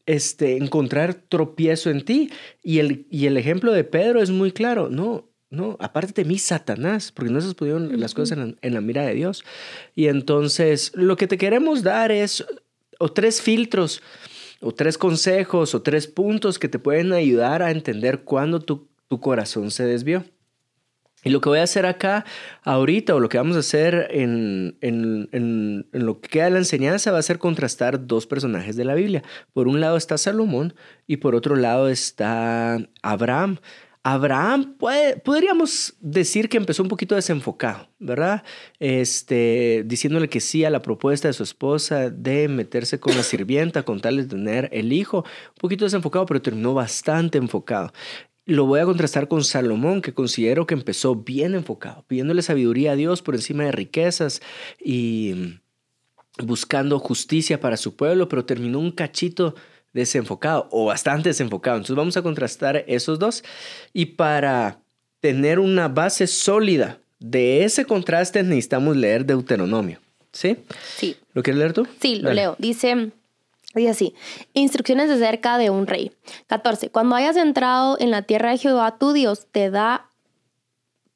este, 0.08 0.56
encontrar 0.56 1.14
tropiezo 1.14 1.90
en 1.90 2.02
ti. 2.02 2.30
Y 2.62 2.78
el, 2.78 3.06
y 3.10 3.26
el 3.26 3.36
ejemplo 3.36 3.72
de 3.72 3.84
Pedro 3.84 4.22
es 4.22 4.30
muy 4.30 4.52
claro. 4.52 4.88
No, 4.88 5.28
no, 5.50 5.76
aparte 5.80 6.22
de 6.22 6.28
mí, 6.28 6.38
Satanás, 6.38 7.12
porque 7.12 7.30
no 7.30 7.40
se 7.40 7.54
pudieron 7.54 8.00
las 8.00 8.14
cosas 8.14 8.38
en 8.60 8.74
la, 8.74 8.80
mira 8.80 9.04
de 9.04 9.14
Dios. 9.14 9.44
Y 9.94 10.06
entonces, 10.06 10.92
lo 10.94 11.16
que 11.16 11.26
te 11.26 11.36
queremos 11.36 11.82
dar 11.82 12.10
es 12.10 12.44
o 12.98 13.12
tres 13.12 13.42
filtros, 13.42 14.02
o 14.60 14.72
tres 14.72 14.96
consejos, 14.96 15.74
o 15.74 15.82
tres 15.82 16.06
puntos 16.06 16.58
que 16.58 16.68
te 16.68 16.78
pueden 16.78 17.12
ayudar 17.12 17.62
a 17.62 17.70
entender 17.70 18.22
cuándo 18.22 18.60
tu, 18.60 18.88
tu 19.08 19.20
corazón 19.20 19.70
se 19.70 19.84
desvió. 19.84 20.24
Y 21.24 21.30
lo 21.30 21.40
que 21.40 21.48
voy 21.48 21.58
a 21.58 21.64
hacer 21.64 21.84
acá 21.84 22.24
ahorita, 22.62 23.14
o 23.14 23.20
lo 23.20 23.28
que 23.28 23.38
vamos 23.38 23.56
a 23.56 23.60
hacer 23.60 24.08
en, 24.10 24.76
en, 24.80 25.28
en, 25.32 25.86
lo 25.92 26.20
que 26.20 26.28
queda 26.28 26.44
de 26.44 26.50
la 26.52 26.58
enseñanza, 26.58 27.10
va 27.10 27.18
a 27.18 27.22
ser 27.22 27.38
contrastar 27.38 28.06
dos 28.06 28.26
personajes 28.26 28.76
de 28.76 28.84
la 28.84 28.94
Biblia. 28.94 29.22
Por 29.52 29.66
un 29.68 29.80
lado 29.80 29.96
está 29.96 30.16
Salomón 30.16 30.74
y 31.06 31.18
por 31.18 31.34
otro 31.34 31.56
lado 31.56 31.88
está 31.88 32.78
Abraham. 33.02 33.58
Abraham, 34.04 34.76
puede, 34.78 35.16
podríamos 35.18 35.94
decir 36.00 36.48
que 36.48 36.56
empezó 36.56 36.82
un 36.82 36.88
poquito 36.88 37.14
desenfocado, 37.14 37.88
¿verdad? 37.98 38.42
Este, 38.78 39.82
diciéndole 39.84 40.28
que 40.28 40.40
sí 40.40 40.64
a 40.64 40.70
la 40.70 40.80
propuesta 40.80 41.28
de 41.28 41.34
su 41.34 41.42
esposa 41.42 42.08
de 42.08 42.48
meterse 42.48 43.00
con 43.00 43.16
la 43.16 43.22
sirvienta 43.22 43.82
con 43.82 44.00
tal 44.00 44.16
de 44.16 44.24
tener 44.24 44.70
el 44.72 44.94
hijo. 44.94 45.24
Un 45.48 45.60
poquito 45.60 45.84
desenfocado, 45.84 46.24
pero 46.26 46.40
terminó 46.40 46.72
bastante 46.72 47.36
enfocado. 47.38 47.92
Lo 48.48 48.64
voy 48.64 48.80
a 48.80 48.86
contrastar 48.86 49.28
con 49.28 49.44
Salomón, 49.44 50.00
que 50.00 50.14
considero 50.14 50.66
que 50.66 50.72
empezó 50.72 51.14
bien 51.14 51.54
enfocado, 51.54 52.04
pidiéndole 52.08 52.40
sabiduría 52.40 52.92
a 52.92 52.96
Dios 52.96 53.20
por 53.20 53.34
encima 53.34 53.64
de 53.64 53.72
riquezas 53.72 54.40
y 54.82 55.60
buscando 56.42 56.98
justicia 56.98 57.60
para 57.60 57.76
su 57.76 57.94
pueblo, 57.94 58.26
pero 58.30 58.46
terminó 58.46 58.78
un 58.78 58.90
cachito 58.90 59.54
desenfocado 59.92 60.66
o 60.70 60.86
bastante 60.86 61.28
desenfocado. 61.28 61.76
Entonces 61.76 61.96
vamos 61.96 62.16
a 62.16 62.22
contrastar 62.22 62.84
esos 62.86 63.18
dos 63.18 63.44
y 63.92 64.06
para 64.06 64.80
tener 65.20 65.58
una 65.58 65.88
base 65.88 66.26
sólida 66.26 67.00
de 67.18 67.64
ese 67.64 67.84
contraste 67.84 68.42
necesitamos 68.42 68.96
leer 68.96 69.26
Deuteronomio. 69.26 70.00
¿Sí? 70.32 70.56
Sí. 70.96 71.16
¿Lo 71.34 71.42
quieres 71.42 71.58
leer 71.58 71.72
tú? 71.74 71.86
Sí, 72.00 72.16
lo 72.16 72.32
leo. 72.32 72.56
Dice, 72.58 73.10
dice 73.78 73.90
así, 73.90 74.14
instrucciones 74.54 75.10
acerca 75.10 75.58
de 75.58 75.70
un 75.70 75.86
rey. 75.86 76.12
14. 76.46 76.90
Cuando 76.90 77.16
hayas 77.16 77.36
entrado 77.36 77.96
en 77.98 78.10
la 78.10 78.22
tierra 78.22 78.50
de 78.50 78.58
Jehová 78.58 78.98
tu 78.98 79.12
Dios 79.12 79.46
te 79.50 79.70
da 79.70 80.08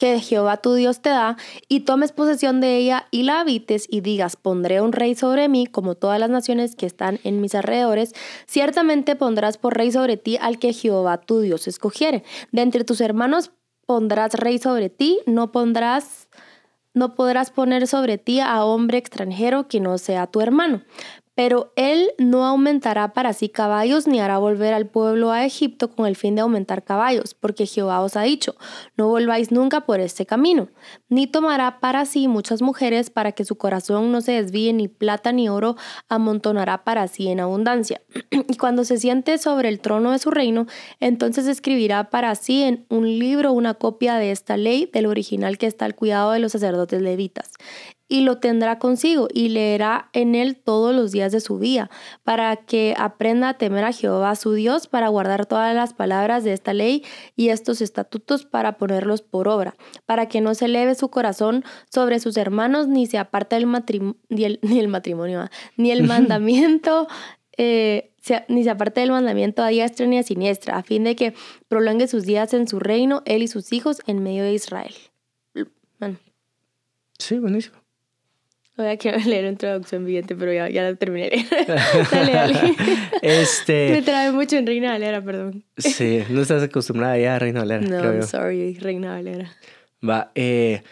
que 0.03 0.19
Jehová 0.19 0.57
tu 0.57 0.75
Dios 0.75 1.01
te 1.01 1.11
da, 1.11 1.37
y 1.69 1.81
tomes 1.81 2.11
posesión 2.11 2.61
de 2.61 2.77
ella 2.77 3.07
y 3.13 3.23
la 3.23 3.39
habites 3.39 3.87
y 3.89 4.01
digas, 4.01 4.35
pondré 4.35 4.81
un 4.81 4.91
rey 4.91 5.15
sobre 5.15 5.49
mí, 5.49 5.69
como 5.69 5.95
todas 5.95 6.19
las 6.19 6.29
naciones 6.29 6.75
que 6.75 6.87
están 6.87 7.21
en 7.23 7.41
mis 7.41 7.55
alrededores, 7.55 8.13
ciertamente 8.49 9.15
pondrás 9.15 9.59
por 9.59 9.77
rey 9.77 9.93
sobre 9.93 10.17
ti 10.17 10.39
al 10.41 10.59
que 10.59 10.73
Jehová 10.73 11.19
tu 11.19 11.39
Dios 11.39 11.69
escogiere. 11.69 12.25
De 12.51 12.63
entre 12.63 12.83
tus 12.83 13.01
hermanos 13.01 13.53
pondrás 13.87 14.35
rey 14.35 14.59
sobre 14.59 14.91
ti, 14.91 15.21
no 15.27 15.53
pondrás 15.53 16.27
no 16.95 17.15
podrás 17.15 17.51
poner 17.51 17.87
sobre 17.87 18.19
ti 18.19 18.41
a 18.41 18.65
hombre 18.65 18.99
extranjero 18.99 19.69
que 19.69 19.81
no 19.81 19.99
sea 19.99 20.27
tu 20.27 20.41
hermano. 20.41 20.83
Pero 21.35 21.73
él 21.77 22.11
no 22.19 22.45
aumentará 22.45 23.15
para 23.15 23.33
sí 23.33 23.49
caballos 23.49 24.07
ni 24.07 24.21
hará 24.21 24.37
volver 24.39 24.75
al 24.75 24.87
pueblo 24.87 25.31
a 25.31 25.47
Egipto 25.47 25.91
con 25.91 26.07
el 26.07 26.15
fin 26.15 26.35
de 26.35 26.43
aumentar 26.43 26.85
caballos, 26.85 27.35
porque 27.35 27.67
Jehová 27.67 28.01
os 28.03 28.17
ha 28.17 28.23
dicho, 28.23 28.55
no 28.97 29.09
volváis 29.09 29.51
nunca 29.51 29.83
por 29.83 30.01
este 30.01 30.27
camino, 30.27 30.69
ni 31.09 31.27
tomará 31.27 31.81
para 31.81 32.05
sí 32.05 32.29
muchas 32.29 32.61
mujeres 32.61 33.09
para 33.09 33.33
que 33.33 33.45
su 33.47 33.57
corazón 33.57 34.13
no 34.13 34.21
se 34.21 34.33
desvíe, 34.33 34.73
ni 34.75 34.89
plata 34.89 35.33
ni 35.33 35.49
oro 35.49 35.77
amontonará 36.09 36.85
para 36.85 37.09
sí 37.09 37.29
en 37.29 37.41
abundancia. 37.41 38.03
y 38.31 38.57
cuando 38.57 38.85
se 38.85 38.99
siente 38.99 39.39
sobre 39.39 39.71
el 39.71 39.81
trono 39.81 40.11
de 40.11 40.19
su 40.19 40.31
reino, 40.31 40.67
entonces 41.01 41.47
escribirá 41.47 42.11
para 42.11 42.35
sí 42.35 42.63
en 42.63 42.85
un 42.91 43.07
libro 43.19 43.53
una 43.53 43.75
copia 43.75 44.17
de 44.17 44.33
esta 44.33 44.59
ley 44.59 44.91
del 44.93 45.07
original 45.07 45.57
que 45.57 45.67
está 45.67 45.87
al 45.87 45.95
cuidado 45.95 46.33
de 46.33 46.41
los 46.41 46.53
sacerdotes 46.53 47.01
levitas 47.01 47.53
y 48.13 48.21
lo 48.21 48.37
tendrá 48.37 48.79
consigo 48.79 49.27
y 49.33 49.49
leerá 49.49 50.11
en 50.13 50.35
él 50.35 50.57
todos 50.57 50.95
los 50.95 51.13
días 51.13 51.33
de 51.33 51.41
su 51.41 51.59
vida, 51.59 51.89
para 52.25 52.57
que 52.57 52.95
aprenda 52.99 53.49
a 53.49 53.55
temer 53.55 53.85
a 53.85 53.93
Jehová 53.93 54.37
su 54.37 54.53
Dios, 54.53 54.87
para 54.87 55.09
guardar 55.09 55.47
todas 55.47 55.75
las 55.75 55.95
palabras 55.95 56.45
de 56.45 56.53
esta 56.53 56.75
ley 56.75 57.05
y 57.37 57.49
estos 57.49 57.81
estatutos 57.81 58.45
para 58.45 58.77
ponerlos 58.77 59.23
por 59.23 59.49
obra, 59.49 59.77
para 60.05 60.29
que 60.29 60.43
no 60.43 60.55
se 60.55 60.67
eleve 60.67 60.95
su 60.95 61.09
corazón 61.09 61.65
sobre 61.91 62.21
sus 62.21 62.37
hermanos, 62.37 62.87
ni 62.87 63.07
se 63.07 63.17
aparte 63.17 63.57
del 63.57 63.67
ni, 64.29 64.45
el, 64.45 64.89
matrimonio, 64.89 65.49
ni 65.79 65.91
el 65.91 66.03
mandamiento. 66.07 67.09
Eh, 67.57 68.11
ni 68.49 68.63
se 68.63 68.71
aparte 68.71 69.01
del 69.01 69.11
mandamiento 69.11 69.63
a 69.63 69.69
diestra 69.69 70.07
ni 70.07 70.19
a 70.19 70.23
siniestra, 70.23 70.77
a 70.77 70.83
fin 70.83 71.05
de 71.05 71.17
que 71.17 71.33
prolongue 71.69 72.09
sus 72.09 72.25
días 72.25 72.53
en 72.53 72.69
su 72.69 72.79
reino, 72.79 73.23
él 73.25 73.43
y 73.43 73.49
sus 73.49 73.73
hijos 73.73 74.03
en 74.07 74.23
medio 74.23 74.45
de 74.45 74.53
Israel. 74.53 74.95
Sí, 77.19 77.39
buenísimo. 77.39 77.82
Voy 78.83 78.99
a 79.13 79.17
leer 79.27 79.45
una 79.45 79.53
introducción 79.53 80.05
viviente, 80.05 80.35
pero 80.35 80.53
ya, 80.53 80.69
ya 80.69 80.83
la 80.83 80.95
terminé. 80.95 81.31
dale, 82.11 82.33
dale. 82.33 82.55
Este... 83.23 83.91
Me 83.93 84.03
trae 84.03 84.33
mucho 84.33 84.57
en 84.57 84.67
Reina 84.67 84.91
Valera, 84.91 85.23
perdón. 85.23 85.65
Sí, 85.77 86.25
no 86.29 86.43
estás 86.43 86.63
acostumbrada 86.63 87.17
ya 87.19 87.37
a 87.37 87.39
Reina 87.39 87.61
Valera. 87.61 87.81
No, 87.83 88.03
I'm 88.03 88.23
sorry, 88.23 88.75
Reina 88.75 89.13
Valera. 89.13 89.53
Va, 90.07 90.33
eh, 90.35 90.83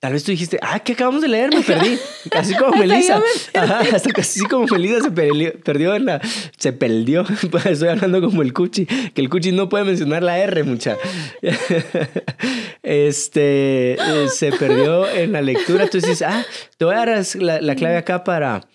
Tal 0.00 0.14
vez 0.14 0.24
tú 0.24 0.30
dijiste, 0.30 0.58
ah, 0.62 0.80
¿qué 0.80 0.94
acabamos 0.94 1.20
de 1.20 1.28
leer? 1.28 1.54
Me 1.54 1.60
perdí. 1.60 1.98
Así 2.32 2.54
como 2.54 2.74
Melissa. 2.74 3.22
Ajá, 3.52 3.80
hasta 3.94 4.10
casi 4.12 4.40
como 4.46 4.66
Melissa 4.66 5.02
se 5.02 5.10
perdió, 5.10 5.94
en 5.94 6.06
la. 6.06 6.22
Se 6.56 6.72
perdió. 6.72 7.26
Estoy 7.66 7.88
hablando 7.88 8.22
como 8.22 8.40
el 8.40 8.54
Cuchi. 8.54 8.86
Que 8.86 9.20
el 9.20 9.28
Cuchi 9.28 9.52
no 9.52 9.68
puede 9.68 9.84
mencionar 9.84 10.22
la 10.22 10.38
R, 10.38 10.64
mucha. 10.64 10.96
Este. 12.82 13.92
Eh, 13.92 14.28
se 14.30 14.52
perdió 14.52 15.06
en 15.06 15.32
la 15.32 15.42
lectura. 15.42 15.86
Tú 15.86 15.98
dices, 15.98 16.22
ah, 16.22 16.46
te 16.78 16.86
voy 16.86 16.94
a 16.94 17.04
dar 17.04 17.22
la, 17.34 17.74
clave 17.74 17.98
acá 17.98 18.24
para. 18.24 18.66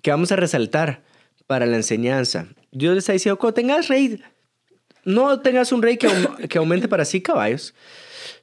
Que 0.00 0.10
vamos 0.10 0.32
a 0.32 0.36
resaltar 0.36 1.02
para 1.46 1.66
la 1.66 1.76
enseñanza. 1.76 2.46
Dios 2.72 2.94
les 2.94 3.02
está 3.02 3.12
diciendo, 3.12 3.38
cuando 3.38 3.52
tengas 3.52 3.88
rey, 3.88 4.18
no 5.04 5.40
tengas 5.40 5.72
un 5.72 5.82
rey 5.82 5.98
que, 5.98 6.08
que 6.48 6.56
aumente 6.56 6.88
para 6.88 7.04
sí 7.04 7.20
caballos 7.20 7.74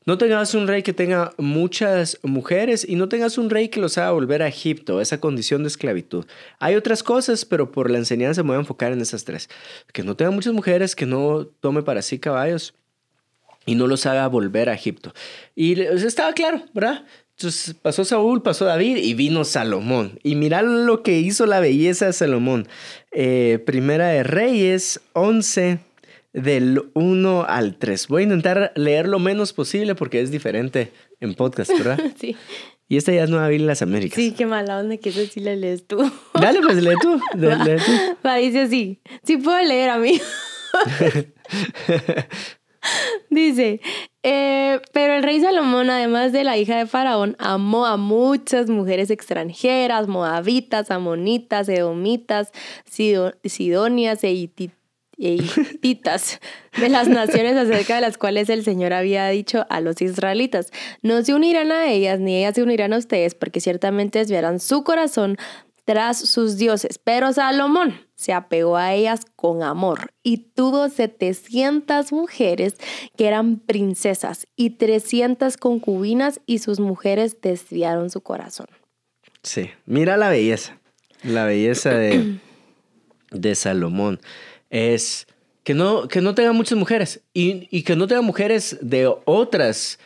no 0.06 0.17
tengas 0.17 0.53
un 0.53 0.67
rey 0.67 0.84
que 0.84 0.94
tenga 0.94 1.34
muchas 1.38 2.20
mujeres 2.24 2.86
y 2.88 2.96
no 2.96 3.10
tengas 3.10 3.38
un 3.38 3.50
rey 3.50 3.70
que 3.70 3.79
los 3.79 3.98
haga 3.98 4.12
volver 4.12 4.41
a 4.41 4.48
Egipto, 4.48 5.01
esa 5.01 5.20
condición 5.20 5.63
de 5.63 5.67
esclavitud. 5.67 6.25
Hay 6.60 6.75
otras 6.75 7.03
cosas, 7.03 7.46
pero 7.46 7.72
por 7.72 7.89
la 7.91 7.98
enseñanza 7.98 8.44
me 8.44 8.50
voy 8.50 8.58
a 8.58 8.60
enfocar 8.60 8.91
en 8.91 9.01
esas 9.01 9.24
tres. 9.24 9.50
Que 9.94 10.03
no 10.03 10.15
tenga 10.15 10.32
muchas 10.32 10.53
mujeres, 10.53 10.96
que 10.96 11.06
no 11.06 11.48
tome 11.60 11.84
para 11.84 12.01
sí 12.01 12.20
caballos 12.20 12.74
y 13.65 13.75
no 13.75 13.86
los 13.86 14.06
haga 14.06 14.27
volver 14.27 14.70
a 14.70 14.74
Egipto. 14.74 15.13
Y 15.56 15.79
estaba 15.82 16.34
claro, 16.34 16.63
¿verdad? 16.74 17.06
Entonces 17.38 17.75
pasó 17.75 18.03
Saúl, 18.03 18.41
pasó 18.41 18.65
David 18.65 18.98
y 18.98 19.13
vino 19.13 19.44
Salomón. 19.44 20.20
Y 20.24 20.34
mirad 20.34 20.63
lo 20.63 21.03
que 21.03 21.20
hizo 21.20 21.46
la 21.46 21.60
belleza 21.60 22.08
de 22.08 22.13
Salomón. 22.13 22.67
Eh, 23.12 23.62
primera 23.63 24.08
de 24.08 24.24
Reyes 24.24 25.01
11, 25.13 25.79
del 26.38 26.91
1 26.94 27.46
al 27.48 27.77
3. 27.77 28.08
Voy 28.08 28.22
a 28.22 28.24
intentar 28.24 28.72
leer 28.75 29.08
lo 29.08 29.20
menos 29.20 29.53
posible 29.53 29.96
porque 29.96 30.22
es 30.22 30.32
diferente 30.32 30.91
en 31.20 31.34
podcast, 31.34 31.72
¿verdad? 31.72 32.00
sí. 32.20 32.36
Y 32.88 32.96
esta 32.96 33.12
ya 33.12 33.24
es 33.24 33.29
Nueva 33.29 33.48
Biblia 33.50 33.63
en 33.63 33.67
las 33.67 33.82
Américas. 33.82 34.15
Sí, 34.15 34.32
qué 34.32 34.46
mala 34.46 34.79
onda 34.79 34.96
que 34.98 35.10
eso 35.10 35.20
sí 35.25 35.41
la 35.41 35.56
lees 35.56 35.88
tú. 35.88 35.98
Dale, 36.39 36.62
pues 36.62 36.82
lee 36.82 36.96
tú. 37.01 37.20
lee 37.34 37.77
tú. 37.86 37.91
Va, 38.25 38.36
dice 38.36 38.62
así. 38.62 39.01
Sí 39.24 39.38
puedo 39.38 39.62
leer 39.62 39.89
a 39.89 39.98
mí. 39.98 40.22
Dice, 43.29 43.82
eh, 44.24 44.79
pero 44.94 45.15
el 45.15 45.24
rey 45.24 45.41
Salomón, 45.41 45.89
además 45.89 46.32
de 46.32 46.46
la 46.46 46.58
hija 46.58 46.77
de 46.77 46.86
Faraón, 46.86 47.36
amó 47.39 47.86
a 47.86 47.98
muchas 47.98 48.70
mujeres 48.70 49.10
extranjeras, 49.10 50.08
moabitas, 50.08 50.89
amonitas, 50.91 51.67
edomitas, 51.67 52.53
sidonias 52.86 54.24
e 54.24 54.32
y 55.17 55.41
de 56.79 56.89
las 56.89 57.07
naciones 57.07 57.57
acerca 57.57 57.95
de 57.95 58.01
las 58.01 58.17
cuales 58.17 58.50
el 58.50 58.63
Señor 58.63 58.93
había 58.93 59.27
dicho 59.29 59.65
a 59.69 59.81
los 59.81 60.01
israelitas, 60.01 60.71
no 61.01 61.24
se 61.24 61.33
unirán 61.33 61.71
a 61.71 61.91
ellas 61.91 62.19
ni 62.19 62.38
ellas 62.38 62.55
se 62.55 62.63
unirán 62.63 62.93
a 62.93 62.97
ustedes 62.97 63.33
porque 63.33 63.59
ciertamente 63.59 64.19
desviarán 64.19 64.59
su 64.59 64.83
corazón 64.83 65.38
tras 65.86 66.19
sus 66.19 66.57
dioses. 66.57 67.00
Pero 67.03 67.33
Salomón 67.33 68.00
se 68.15 68.33
apegó 68.33 68.77
a 68.77 68.93
ellas 68.93 69.21
con 69.36 69.63
amor 69.63 70.12
y 70.21 70.38
tuvo 70.53 70.89
700 70.89 72.12
mujeres 72.12 72.75
que 73.15 73.27
eran 73.27 73.57
princesas 73.57 74.47
y 74.55 74.71
300 74.71 75.57
concubinas 75.57 76.41
y 76.45 76.59
sus 76.59 76.79
mujeres 76.79 77.41
desviaron 77.41 78.09
su 78.09 78.21
corazón. 78.21 78.67
Sí, 79.43 79.69
mira 79.86 80.17
la 80.17 80.29
belleza, 80.29 80.77
la 81.24 81.45
belleza 81.45 81.91
de, 81.91 82.38
de 83.31 83.55
Salomón 83.55 84.19
es 84.69 85.27
que 85.63 85.74
no, 85.74 86.07
que 86.07 86.21
no 86.21 86.33
tenga 86.33 86.53
muchas 86.53 86.77
mujeres 86.77 87.21
y, 87.33 87.83
que 87.83 87.95
no 87.95 88.07
tenga 88.07 88.21
mujeres 88.21 88.77
de 88.81 89.13
otras 89.25 90.00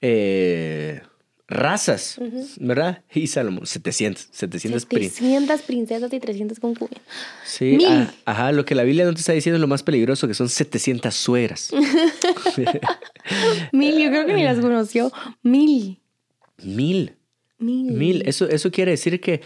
eh, 0.00 1.00
razas, 1.46 2.18
¿verdad? 2.58 3.02
Y 3.14 3.28
Salomón, 3.28 3.66
700, 3.66 4.28
700, 4.32 4.82
700 4.82 5.62
princesas 5.62 6.12
y 6.12 6.18
300 6.18 6.58
concubinas. 6.58 7.02
Sí, 7.44 7.78
ah, 7.86 8.12
ajá, 8.24 8.52
lo 8.52 8.64
que 8.64 8.74
la 8.74 8.82
Biblia 8.82 9.04
no 9.04 9.14
te 9.14 9.20
está 9.20 9.32
diciendo 9.32 9.56
es 9.56 9.60
lo 9.60 9.68
más 9.68 9.82
peligroso, 9.82 10.26
que 10.26 10.34
son 10.34 10.48
700 10.48 11.14
sueras. 11.14 11.70
Mil, 13.72 13.96
yo 13.96 14.10
creo 14.10 14.26
que 14.26 14.34
ni 14.34 14.42
las 14.42 14.58
conoció. 14.58 15.12
Mil. 15.42 16.00
Mil. 16.62 17.14
Mil. 17.58 17.92
Mil. 17.92 18.22
Eso, 18.26 18.48
eso 18.48 18.70
quiere 18.70 18.90
decir 18.90 19.20
que 19.20 19.40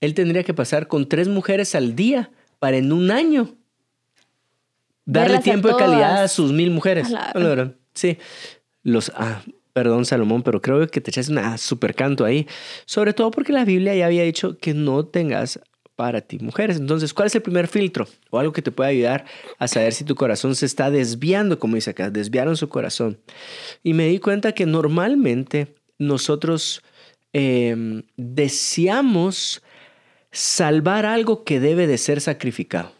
él 0.00 0.14
tendría 0.14 0.44
que 0.44 0.54
pasar 0.54 0.88
con 0.88 1.08
tres 1.08 1.28
mujeres 1.28 1.74
al 1.74 1.94
día 1.94 2.30
para 2.58 2.78
en 2.78 2.92
un 2.92 3.10
año 3.10 3.54
darle 5.12 5.38
tiempo 5.38 5.68
de 5.68 5.76
calidad 5.76 6.22
a 6.22 6.28
sus 6.28 6.52
mil 6.52 6.70
mujeres. 6.70 7.08
sí. 7.94 8.18
Los, 8.82 9.12
ah, 9.14 9.42
perdón 9.72 10.06
Salomón, 10.06 10.42
pero 10.42 10.62
creo 10.62 10.86
que 10.86 11.00
te 11.00 11.10
echas 11.10 11.28
una 11.28 11.58
super 11.58 11.94
canto 11.94 12.24
ahí. 12.24 12.46
Sobre 12.86 13.12
todo 13.12 13.30
porque 13.30 13.52
la 13.52 13.64
Biblia 13.64 13.94
ya 13.94 14.06
había 14.06 14.22
dicho 14.22 14.56
que 14.58 14.74
no 14.74 15.04
tengas 15.04 15.60
para 15.96 16.22
ti 16.22 16.38
mujeres. 16.38 16.78
Entonces, 16.78 17.12
¿cuál 17.12 17.26
es 17.26 17.34
el 17.34 17.42
primer 17.42 17.68
filtro? 17.68 18.08
O 18.30 18.38
algo 18.38 18.54
que 18.54 18.62
te 18.62 18.72
puede 18.72 18.88
ayudar 18.88 19.26
a 19.58 19.68
saber 19.68 19.92
si 19.92 20.02
tu 20.02 20.14
corazón 20.14 20.54
se 20.54 20.64
está 20.64 20.90
desviando, 20.90 21.58
como 21.58 21.74
dice 21.74 21.90
acá, 21.90 22.08
desviaron 22.08 22.56
su 22.56 22.70
corazón. 22.70 23.18
Y 23.82 23.92
me 23.92 24.06
di 24.06 24.18
cuenta 24.18 24.52
que 24.52 24.64
normalmente 24.64 25.74
nosotros 25.98 26.82
em, 27.34 28.04
deseamos 28.16 29.62
salvar 30.32 31.04
algo 31.04 31.44
que 31.44 31.60
debe 31.60 31.86
de 31.86 31.98
ser 31.98 32.22
sacrificado. 32.22 32.92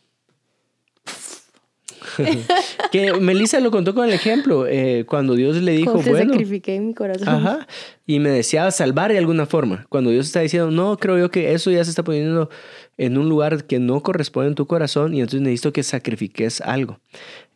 que 2.93 3.13
Melissa 3.15 3.61
lo 3.61 3.71
contó 3.71 3.95
con 3.95 4.07
el 4.07 4.13
ejemplo, 4.13 4.67
eh, 4.67 5.05
cuando 5.07 5.35
Dios 5.35 5.57
le 5.57 5.73
dijo, 5.73 5.93
Como 5.93 6.05
te 6.05 6.11
bueno, 6.11 6.33
sacrifiqué 6.33 6.75
en 6.75 6.89
mi 6.89 6.95
corazón. 6.95 7.29
ajá, 7.29 7.67
y 8.07 8.19
me 8.19 8.31
deseaba 8.31 8.71
salvar 8.71 9.13
de 9.13 9.19
alguna 9.19 9.47
forma. 9.47 9.87
Cuando 9.89 10.11
Dios 10.11 10.27
está 10.27 10.41
diciendo, 10.41 10.71
no, 10.71 10.97
creo 10.97 11.19
yo 11.19 11.31
que 11.31 11.53
eso 11.53 11.71
ya 11.71 11.85
se 11.85 11.91
está 11.91 12.03
poniendo 12.03 12.51
en 12.97 13.19
un 13.19 13.29
lugar 13.29 13.65
que 13.65 13.79
no 13.79 14.03
corresponde 14.03 14.49
en 14.49 14.55
tu 14.55 14.67
corazón 14.67 15.15
y 15.15 15.21
entonces 15.21 15.43
necesito 15.43 15.73
que 15.73 15.83
sacrifiques 15.83 16.61
algo. 16.61 17.01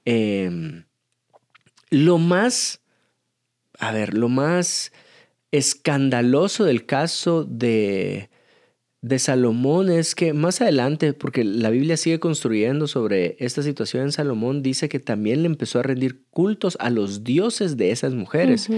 Eh, 0.04 0.82
lo 1.90 2.18
más, 2.18 2.80
a 3.78 3.92
ver, 3.92 4.14
lo 4.14 4.28
más 4.28 4.92
escandaloso 5.52 6.64
del 6.64 6.84
caso 6.84 7.44
de, 7.44 8.28
de 9.04 9.18
Salomón 9.18 9.90
es 9.90 10.14
que 10.14 10.32
más 10.32 10.62
adelante, 10.62 11.12
porque 11.12 11.44
la 11.44 11.68
Biblia 11.68 11.98
sigue 11.98 12.18
construyendo 12.20 12.86
sobre 12.86 13.36
esta 13.38 13.62
situación 13.62 14.04
en 14.04 14.12
Salomón, 14.12 14.62
dice 14.62 14.88
que 14.88 14.98
también 14.98 15.42
le 15.42 15.46
empezó 15.46 15.78
a 15.78 15.82
rendir 15.82 16.22
cultos 16.30 16.78
a 16.80 16.88
los 16.88 17.22
dioses 17.22 17.76
de 17.76 17.90
esas 17.90 18.14
mujeres. 18.14 18.70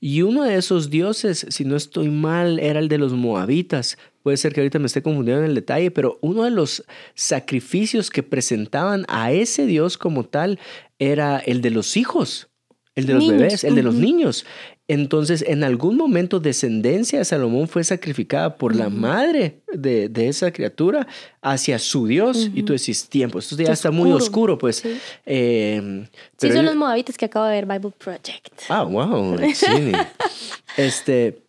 Y 0.00 0.22
uno 0.22 0.44
de 0.44 0.56
esos 0.56 0.88
dioses, 0.88 1.44
si 1.50 1.66
no 1.66 1.76
estoy 1.76 2.08
mal, 2.08 2.58
era 2.58 2.80
el 2.80 2.88
de 2.88 2.96
los 2.96 3.12
moabitas. 3.12 3.98
Puede 4.22 4.38
ser 4.38 4.54
que 4.54 4.60
ahorita 4.62 4.78
me 4.78 4.86
esté 4.86 5.02
confundiendo 5.02 5.44
en 5.44 5.50
el 5.50 5.54
detalle, 5.54 5.90
pero 5.90 6.18
uno 6.22 6.44
de 6.44 6.52
los 6.52 6.82
sacrificios 7.14 8.08
que 8.08 8.22
presentaban 8.22 9.04
a 9.08 9.30
ese 9.30 9.66
dios 9.66 9.98
como 9.98 10.24
tal 10.24 10.58
era 10.98 11.36
el 11.36 11.60
de 11.60 11.70
los 11.70 11.98
hijos, 11.98 12.48
el 12.94 13.04
de 13.04 13.12
los 13.12 13.22
Niños, 13.24 13.38
bebés, 13.38 13.64
el 13.64 13.74
de 13.74 13.82
los 13.82 13.94
niños. 13.94 14.46
Entonces, 14.88 15.42
en 15.48 15.64
algún 15.64 15.96
momento, 15.96 16.38
descendencia 16.38 17.18
de 17.18 17.24
Salomón 17.24 17.66
fue 17.66 17.82
sacrificada 17.82 18.56
por 18.56 18.76
la 18.76 18.88
madre 18.88 19.60
de, 19.72 20.08
de 20.08 20.28
esa 20.28 20.52
criatura 20.52 21.08
hacia 21.42 21.80
su 21.80 22.06
Dios. 22.06 22.50
Y 22.54 22.62
tú 22.62 22.72
decís, 22.72 23.08
tiempo, 23.08 23.40
esto 23.40 23.56
ya 23.56 23.72
está 23.72 23.90
muy 23.90 24.12
oscuro, 24.12 24.56
pues. 24.58 24.76
sí. 24.76 24.96
Eh, 25.26 26.04
Sí, 26.04 26.10
pero 26.38 26.52
son 26.54 26.60
él- 26.60 26.66
los 26.66 26.76
moabitas 26.76 27.18
que 27.18 27.24
acabo 27.24 27.46
de 27.46 27.52
ver 27.52 27.66
Bible 27.66 27.92
Project. 27.98 28.60
Ah, 28.68 28.84
wow, 28.84 29.36
este, 30.76 31.42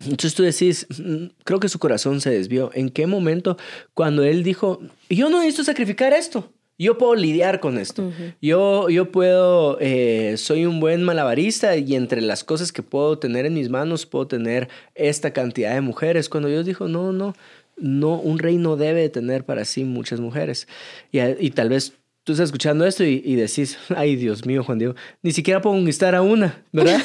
entonces 0.00 0.34
tú 0.34 0.42
decís, 0.42 0.86
"Mm, 0.98 1.26
creo 1.44 1.60
que 1.60 1.68
su 1.68 1.78
corazón 1.78 2.20
se 2.20 2.30
desvió. 2.30 2.70
¿En 2.74 2.88
qué 2.88 3.06
momento 3.06 3.56
cuando 3.94 4.24
él 4.24 4.42
dijo, 4.42 4.80
yo 5.08 5.28
no 5.28 5.38
necesito 5.40 5.64
sacrificar 5.64 6.12
esto? 6.12 6.50
Yo 6.80 6.96
puedo 6.96 7.14
lidiar 7.14 7.60
con 7.60 7.76
esto. 7.76 8.10
yo, 8.40 8.88
yo 8.88 9.12
puedo, 9.12 9.76
eh, 9.82 10.36
soy 10.38 10.64
un 10.64 10.80
buen 10.80 11.02
malabarista 11.02 11.76
y 11.76 11.94
entre 11.94 12.22
las 12.22 12.42
cosas 12.42 12.72
que 12.72 12.82
puedo 12.82 13.18
tener 13.18 13.44
en 13.44 13.52
mis 13.52 13.68
manos 13.68 14.06
puedo 14.06 14.26
tener 14.26 14.70
esta 14.94 15.34
cantidad 15.34 15.74
de 15.74 15.82
mujeres. 15.82 16.30
Cuando 16.30 16.48
Dios 16.48 16.64
dijo, 16.64 16.88
no, 16.88 17.12
no, 17.12 17.34
no, 17.76 18.14
un 18.14 18.38
rey 18.38 18.56
no 18.56 18.76
debe 18.76 19.10
tener 19.10 19.44
para 19.44 19.66
sí 19.66 19.84
muchas 19.84 20.20
mujeres. 20.20 20.68
Y, 21.12 21.20
y 21.20 21.50
tal 21.50 21.68
vez 21.68 21.92
tú 22.24 22.32
estás 22.32 22.46
escuchando 22.46 22.86
esto 22.86 23.04
y, 23.04 23.20
y 23.26 23.34
decís, 23.34 23.76
ay 23.94 24.16
Dios 24.16 24.46
mío, 24.46 24.64
Juan 24.64 24.78
Diego, 24.78 24.94
ni 25.20 25.32
siquiera 25.32 25.60
puedo 25.60 25.76
conquistar 25.76 26.14
a 26.14 26.22
una, 26.22 26.62
¿verdad? 26.72 26.98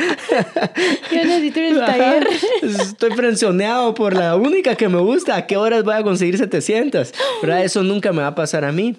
Yo 1.30 1.38
necesito 1.38 1.60
ir 1.60 1.72
al 1.74 1.82
Ajá. 1.82 1.96
taller. 1.96 2.28
Estoy 2.62 3.10
presioneado 3.10 3.94
por 3.94 4.14
la 4.14 4.36
única 4.36 4.74
que 4.74 4.88
me 4.88 4.98
gusta. 4.98 5.36
¿A 5.36 5.46
qué 5.46 5.56
horas 5.56 5.84
voy 5.84 5.94
a 5.94 6.02
conseguir 6.02 6.36
700? 6.38 7.12
¿Verdad? 7.42 7.64
Eso 7.64 7.82
nunca 7.82 8.12
me 8.12 8.22
va 8.22 8.28
a 8.28 8.34
pasar 8.34 8.64
a 8.64 8.72
mí. 8.72 8.96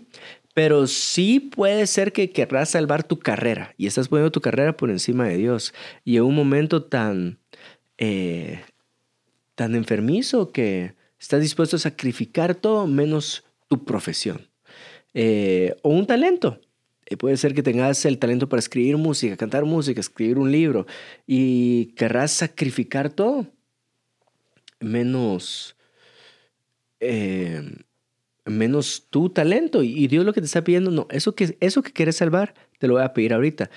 Pero 0.54 0.86
sí 0.88 1.40
puede 1.40 1.88
ser 1.88 2.12
que 2.12 2.32
querrás 2.32 2.70
salvar 2.72 3.04
tu 3.04 3.20
carrera 3.20 3.74
y 3.78 3.88
estás 3.88 4.10
poniendo 4.10 4.32
tu 4.32 4.42
carrera 4.42 4.76
por 4.76 4.90
encima 4.90 5.26
de 5.28 5.38
Dios. 5.38 5.74
Y 6.04 6.18
en 6.18 6.24
un 6.24 6.36
momento 6.36 6.84
tan, 6.84 7.40
eh, 7.98 8.62
tan 9.56 9.76
enfermizo 9.76 10.52
que 10.52 10.96
estás 11.20 11.40
dispuesto 11.42 11.78
a 11.78 11.80
sacrificar 11.80 12.56
todo 12.56 12.86
menos 12.88 13.46
tu 13.70 13.86
profesión. 13.86 14.50
Eh, 15.14 15.76
o 15.84 15.90
un 15.90 16.06
talento. 16.06 16.60
Eh, 17.12 17.18
Puede 17.18 17.36
ser 17.36 17.54
que 17.54 17.62
tengas 17.62 18.06
el 18.06 18.18
talento 18.18 18.48
para 18.48 18.60
escribir 18.60 18.98
música, 18.98 19.36
cantar 19.36 19.66
música, 19.66 20.00
escribir 20.00 20.38
un 20.38 20.52
libro 20.52 20.86
y 21.28 21.88
querrás 21.98 22.32
sacrificar 22.32 23.10
todo 23.10 23.48
menos, 24.80 25.76
eh, 27.02 27.62
menos 28.46 29.08
tu 29.10 29.30
talento. 29.30 29.84
Y 29.84 30.08
Dios 30.08 30.26
lo 30.26 30.34
que 30.34 30.40
te 30.40 30.46
está 30.46 30.64
pidiendo, 30.64 30.90
no, 30.90 31.08
eso 31.10 31.36
que, 31.36 31.58
eso 31.60 31.82
que 31.84 31.92
quieres 31.92 32.16
salvar, 32.16 32.54
te 32.80 32.88
lo 32.88 32.94
voy 32.94 33.04
a 33.04 33.14
pedir 33.14 33.34
ahorita. 33.34 33.70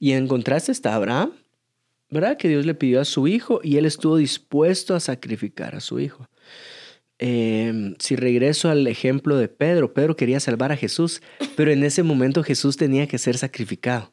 Y 0.00 0.12
en 0.12 0.26
contraste 0.26 0.72
está 0.72 0.94
Abraham, 0.94 1.32
¿verdad? 2.10 2.36
Que 2.36 2.48
Dios 2.48 2.66
le 2.66 2.74
pidió 2.74 3.00
a 3.00 3.04
su 3.04 3.28
hijo 3.28 3.60
y 3.62 3.76
él 3.76 3.86
estuvo 3.86 4.16
dispuesto 4.16 4.96
a 4.96 5.00
sacrificar 5.00 5.76
a 5.76 5.80
su 5.80 6.00
hijo. 6.00 6.28
Eh, 7.22 7.94
si 7.98 8.16
regreso 8.16 8.70
al 8.70 8.86
ejemplo 8.86 9.36
de 9.36 9.48
Pedro, 9.48 9.92
Pedro 9.92 10.16
quería 10.16 10.40
salvar 10.40 10.72
a 10.72 10.76
Jesús, 10.76 11.20
pero 11.54 11.70
en 11.70 11.84
ese 11.84 12.02
momento 12.02 12.42
Jesús 12.42 12.76
tenía 12.78 13.06
que 13.06 13.18
ser 13.18 13.36
sacrificado. 13.36 14.12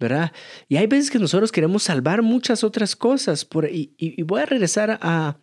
¿verdad? 0.00 0.32
Y 0.68 0.78
hay 0.78 0.88
veces 0.88 1.10
que 1.12 1.20
nosotros 1.20 1.52
queremos 1.52 1.84
salvar 1.84 2.22
muchas 2.22 2.64
otras 2.64 2.96
cosas. 2.96 3.44
Por, 3.44 3.66
y, 3.66 3.92
y- 3.96 4.18
y 4.20 4.22
voy 4.24 4.40
a 4.40 4.46
regresar 4.46 4.98
a, 5.00 5.36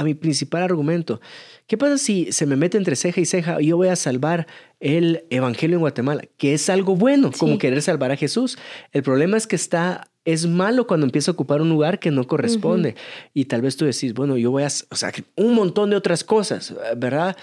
a 0.00 0.02
mi 0.02 0.14
principal 0.14 0.62
argumento. 0.62 1.20
¿Qué 1.66 1.76
pasa 1.76 1.98
si 1.98 2.32
se 2.32 2.46
me 2.46 2.56
mete 2.56 2.78
entre 2.78 2.96
ceja 2.96 3.20
y 3.20 3.26
ceja 3.26 3.60
y 3.60 3.66
yo 3.66 3.76
voy 3.76 3.88
a 3.88 3.96
salvar 3.96 4.46
el 4.80 5.24
Evangelio 5.28 5.76
en 5.76 5.80
Guatemala? 5.80 6.22
Que 6.38 6.54
es 6.54 6.70
algo 6.70 6.96
bueno, 6.96 7.30
como 7.38 7.58
querer 7.58 7.82
salvar 7.82 8.10
a 8.10 8.16
Jesús. 8.16 8.56
El 8.92 9.02
problema 9.02 9.36
es 9.36 9.46
que 9.46 9.56
está... 9.56 10.06
Es 10.24 10.46
malo 10.46 10.86
cuando 10.86 11.06
empieza 11.06 11.30
a 11.30 11.34
ocupar 11.34 11.62
un 11.62 11.70
lugar 11.70 11.98
que 11.98 12.10
no 12.10 12.26
corresponde. 12.26 12.94
Y 13.34 13.46
tal 13.46 13.62
vez 13.62 13.76
tú 13.76 13.84
decís, 13.84 14.14
bueno, 14.14 14.38
yo 14.38 14.50
voy 14.50 14.62
a... 14.62 14.68
O 14.90 14.96
sea, 14.96 15.12
un 15.36 15.54
montón 15.54 15.90
de 15.90 15.96
otras 15.96 16.24
cosas, 16.24 16.74
¿verdad? 16.96 17.36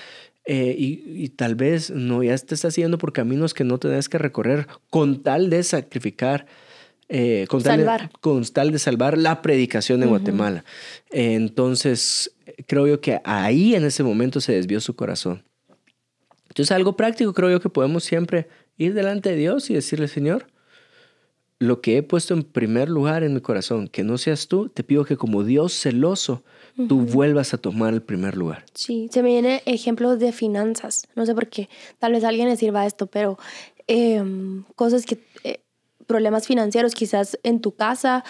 Eh, 0.45 0.75
y, 0.77 1.03
y 1.23 1.29
tal 1.29 1.55
vez 1.55 1.91
no, 1.91 2.23
ya 2.23 2.35
te 2.37 2.55
estás 2.55 2.75
yendo 2.75 2.97
por 2.97 3.13
caminos 3.13 3.53
que 3.53 3.63
no 3.63 3.77
tenés 3.77 4.09
que 4.09 4.17
recorrer 4.17 4.67
con 4.89 5.21
tal 5.21 5.49
de 5.49 5.61
sacrificar, 5.61 6.45
eh, 7.09 7.45
con, 7.49 7.63
tal 7.63 7.77
de, 7.77 7.85
Salvar. 7.85 8.11
con 8.19 8.43
tal 8.45 8.71
de 8.71 8.79
salvar 8.79 9.17
la 9.17 9.41
predicación 9.41 10.03
en 10.03 10.09
Guatemala. 10.09 10.65
Eh, 11.11 11.33
entonces, 11.33 12.31
creo 12.67 12.87
yo 12.87 13.01
que 13.01 13.21
ahí 13.23 13.75
en 13.75 13.85
ese 13.85 14.03
momento 14.03 14.41
se 14.41 14.53
desvió 14.53 14.79
su 14.81 14.95
corazón. 14.95 15.43
Entonces, 16.49 16.71
algo 16.71 16.95
práctico 16.95 17.33
creo 17.33 17.49
yo 17.49 17.59
que 17.59 17.69
podemos 17.69 18.03
siempre 18.03 18.47
ir 18.77 18.93
delante 18.93 19.29
de 19.29 19.35
Dios 19.35 19.69
y 19.69 19.73
decirle, 19.73 20.07
Señor, 20.07 20.47
lo 21.59 21.81
que 21.81 21.97
he 21.97 22.03
puesto 22.03 22.33
en 22.33 22.43
primer 22.43 22.89
lugar 22.89 23.23
en 23.23 23.33
mi 23.33 23.41
corazón, 23.41 23.87
que 23.87 24.03
no 24.03 24.17
seas 24.17 24.47
tú, 24.47 24.69
te 24.69 24.83
pido 24.83 25.05
que 25.05 25.17
como 25.17 25.43
Dios 25.43 25.73
celoso, 25.73 26.43
tú 26.87 27.01
vuelvas 27.01 27.53
a 27.53 27.57
tomar 27.57 27.93
el 27.93 28.01
primer 28.01 28.37
lugar. 28.37 28.63
Sí, 28.73 29.09
se 29.11 29.23
me 29.23 29.29
vienen 29.29 29.61
ejemplos 29.65 30.19
de 30.19 30.31
finanzas. 30.31 31.07
No 31.15 31.25
sé 31.25 31.33
por 31.33 31.47
qué. 31.47 31.69
Tal 31.97 32.11
vez 32.11 32.23
a 32.23 32.29
alguien 32.29 32.47
le 32.47 32.55
sirva 32.55 32.85
esto, 32.85 33.07
pero 33.07 33.37
em, 33.87 34.63
cosas 34.75 35.05
que. 35.05 35.19
eh, 35.43 35.61
problemas 36.07 36.47
financieros, 36.47 36.95
quizás 36.95 37.37
en 37.43 37.59
tu 37.59 37.75
casa. 37.75 38.23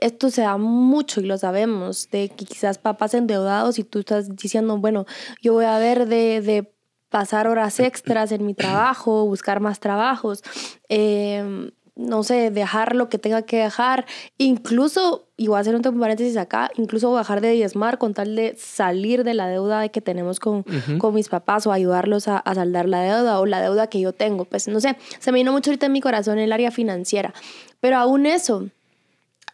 Esto 0.00 0.30
se 0.30 0.42
da 0.42 0.56
mucho 0.56 1.20
y 1.20 1.24
lo 1.24 1.38
sabemos, 1.38 2.08
de 2.10 2.28
que 2.30 2.44
quizás 2.44 2.78
papás 2.78 3.14
endeudados 3.14 3.78
y 3.78 3.84
tú 3.84 4.00
estás 4.00 4.34
diciendo, 4.36 4.78
bueno, 4.78 5.06
yo 5.42 5.52
voy 5.52 5.66
a 5.66 5.78
ver 5.78 6.06
de, 6.06 6.40
de 6.40 6.72
pasar 7.10 7.48
horas 7.48 7.80
extras 7.80 8.32
en 8.32 8.46
mi 8.46 8.54
trabajo, 8.54 9.26
buscar 9.26 9.60
más 9.60 9.80
trabajos, 9.80 10.42
em, 10.88 11.70
no 11.96 12.22
sé, 12.22 12.50
dejar 12.50 12.96
lo 12.96 13.08
que 13.10 13.18
tenga 13.18 13.42
que 13.42 13.58
dejar, 13.58 14.06
incluso, 14.38 15.28
y 15.36 15.48
voy 15.48 15.58
a 15.58 15.60
hacer 15.60 15.74
un 15.74 15.82
paréntesis 15.82 16.36
acá, 16.38 16.70
incluso 16.76 17.12
bajar 17.12 17.42
de 17.42 17.50
diezmar 17.50 17.98
con 17.98 18.14
tal 18.14 18.36
de 18.36 18.56
salir 18.56 19.22
de 19.22 19.34
la 19.34 19.48
deuda 19.48 19.88
que 19.90 20.00
tenemos 20.00 20.40
con, 20.40 20.64
con 20.98 21.14
mis 21.14 21.28
papás 21.28 21.66
o 21.66 21.72
ayudarlos 21.72 22.26
a, 22.28 22.38
a 22.38 22.54
saldar 22.54 22.88
la 22.88 23.02
deuda 23.02 23.38
o 23.38 23.44
la 23.44 23.60
deuda 23.60 23.88
que 23.88 24.00
yo 24.00 24.14
tengo. 24.14 24.46
Pues 24.46 24.66
no 24.68 24.80
sé, 24.80 24.96
se 25.18 25.30
me 25.30 25.40
vino 25.40 25.52
mucho 25.52 25.70
ahorita 25.70 25.86
en 25.86 25.92
mi 25.92 26.00
corazón 26.00 26.38
el 26.38 26.52
área 26.52 26.70
financiera, 26.70 27.34
pero 27.80 27.98
aún 27.98 28.24
eso, 28.24 28.68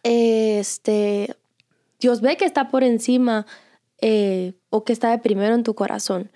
este, 0.03 1.35
Dios 1.99 2.21
ve 2.21 2.37
que 2.37 2.45
está 2.45 2.69
por 2.69 2.83
encima 2.83 3.45
eh, 4.01 4.53
o 4.69 4.83
que 4.83 4.93
está 4.93 5.11
de 5.11 5.19
primero 5.19 5.55
en 5.55 5.63
tu 5.63 5.73
corazón. 5.75 6.31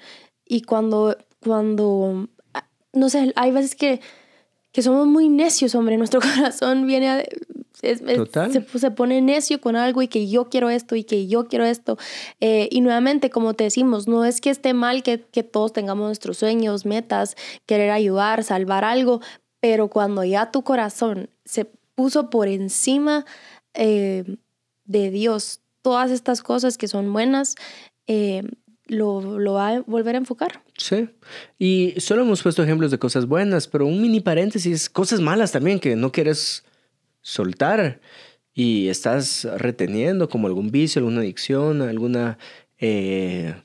Y 0.45 0.61
cuando, 0.63 1.17
cuando, 1.43 2.27
ah, 2.53 2.67
no 2.93 3.09
sé, 3.09 3.31
hay 3.35 3.51
veces 3.51 3.75
que, 3.75 4.01
que 4.71 4.81
somos 4.81 5.07
muy 5.07 5.29
necios, 5.29 5.75
hombre, 5.75 5.97
nuestro 5.97 6.19
corazón 6.35 6.85
viene 6.87 7.09
a... 7.09 7.19
es- 7.81 8.01
se, 8.51 8.79
se 8.79 8.91
pone 8.91 9.21
necio 9.21 9.59
con 9.61 9.75
algo 9.75 10.01
y 10.01 10.07
que 10.07 10.27
yo 10.27 10.49
quiero 10.49 10.69
esto 10.69 10.95
y 10.95 11.03
que 11.03 11.27
yo 11.27 11.47
quiero 11.47 11.65
esto. 11.65 11.97
Eh, 12.39 12.67
y 12.71 12.81
nuevamente, 12.81 13.29
como 13.29 13.53
te 13.53 13.63
decimos, 13.65 14.07
no 14.07 14.23
es 14.25 14.41
que 14.41 14.49
esté 14.49 14.73
mal 14.73 15.01
que, 15.03 15.21
que 15.21 15.43
todos 15.43 15.73
tengamos 15.73 16.05
nuestros 16.07 16.37
sueños, 16.37 16.85
metas, 16.85 17.35
querer 17.65 17.91
ayudar, 17.91 18.43
salvar 18.43 18.83
algo, 18.83 19.21
pero 19.59 19.87
cuando 19.89 20.23
ya 20.23 20.51
tu 20.51 20.63
corazón 20.63 21.29
se 21.45 21.65
puso 21.95 22.29
por 22.29 22.47
encima 22.47 23.25
eh, 23.73 24.37
de 24.85 25.11
Dios, 25.11 25.61
todas 25.81 26.11
estas 26.11 26.41
cosas 26.41 26.77
que 26.77 26.87
son 26.87 27.11
buenas, 27.11 27.55
eh, 28.07 28.43
lo, 28.85 29.39
lo 29.39 29.53
va 29.53 29.69
a 29.69 29.79
volver 29.81 30.15
a 30.15 30.19
enfocar. 30.19 30.63
Sí. 30.77 31.09
Y 31.57 31.93
solo 31.97 32.23
hemos 32.23 32.43
puesto 32.43 32.63
ejemplos 32.63 32.91
de 32.91 32.99
cosas 32.99 33.25
buenas, 33.25 33.67
pero 33.67 33.85
un 33.85 34.01
mini 34.01 34.19
paréntesis, 34.19 34.89
cosas 34.89 35.21
malas 35.21 35.51
también 35.51 35.79
que 35.79 35.95
no 35.95 36.11
quieres 36.11 36.65
soltar 37.21 38.01
y 38.53 38.89
estás 38.89 39.47
reteniendo 39.57 40.27
como 40.29 40.47
algún 40.47 40.71
vicio, 40.71 40.99
alguna 40.99 41.21
adicción, 41.21 41.81
alguna 41.81 42.37
eh, 42.79 43.55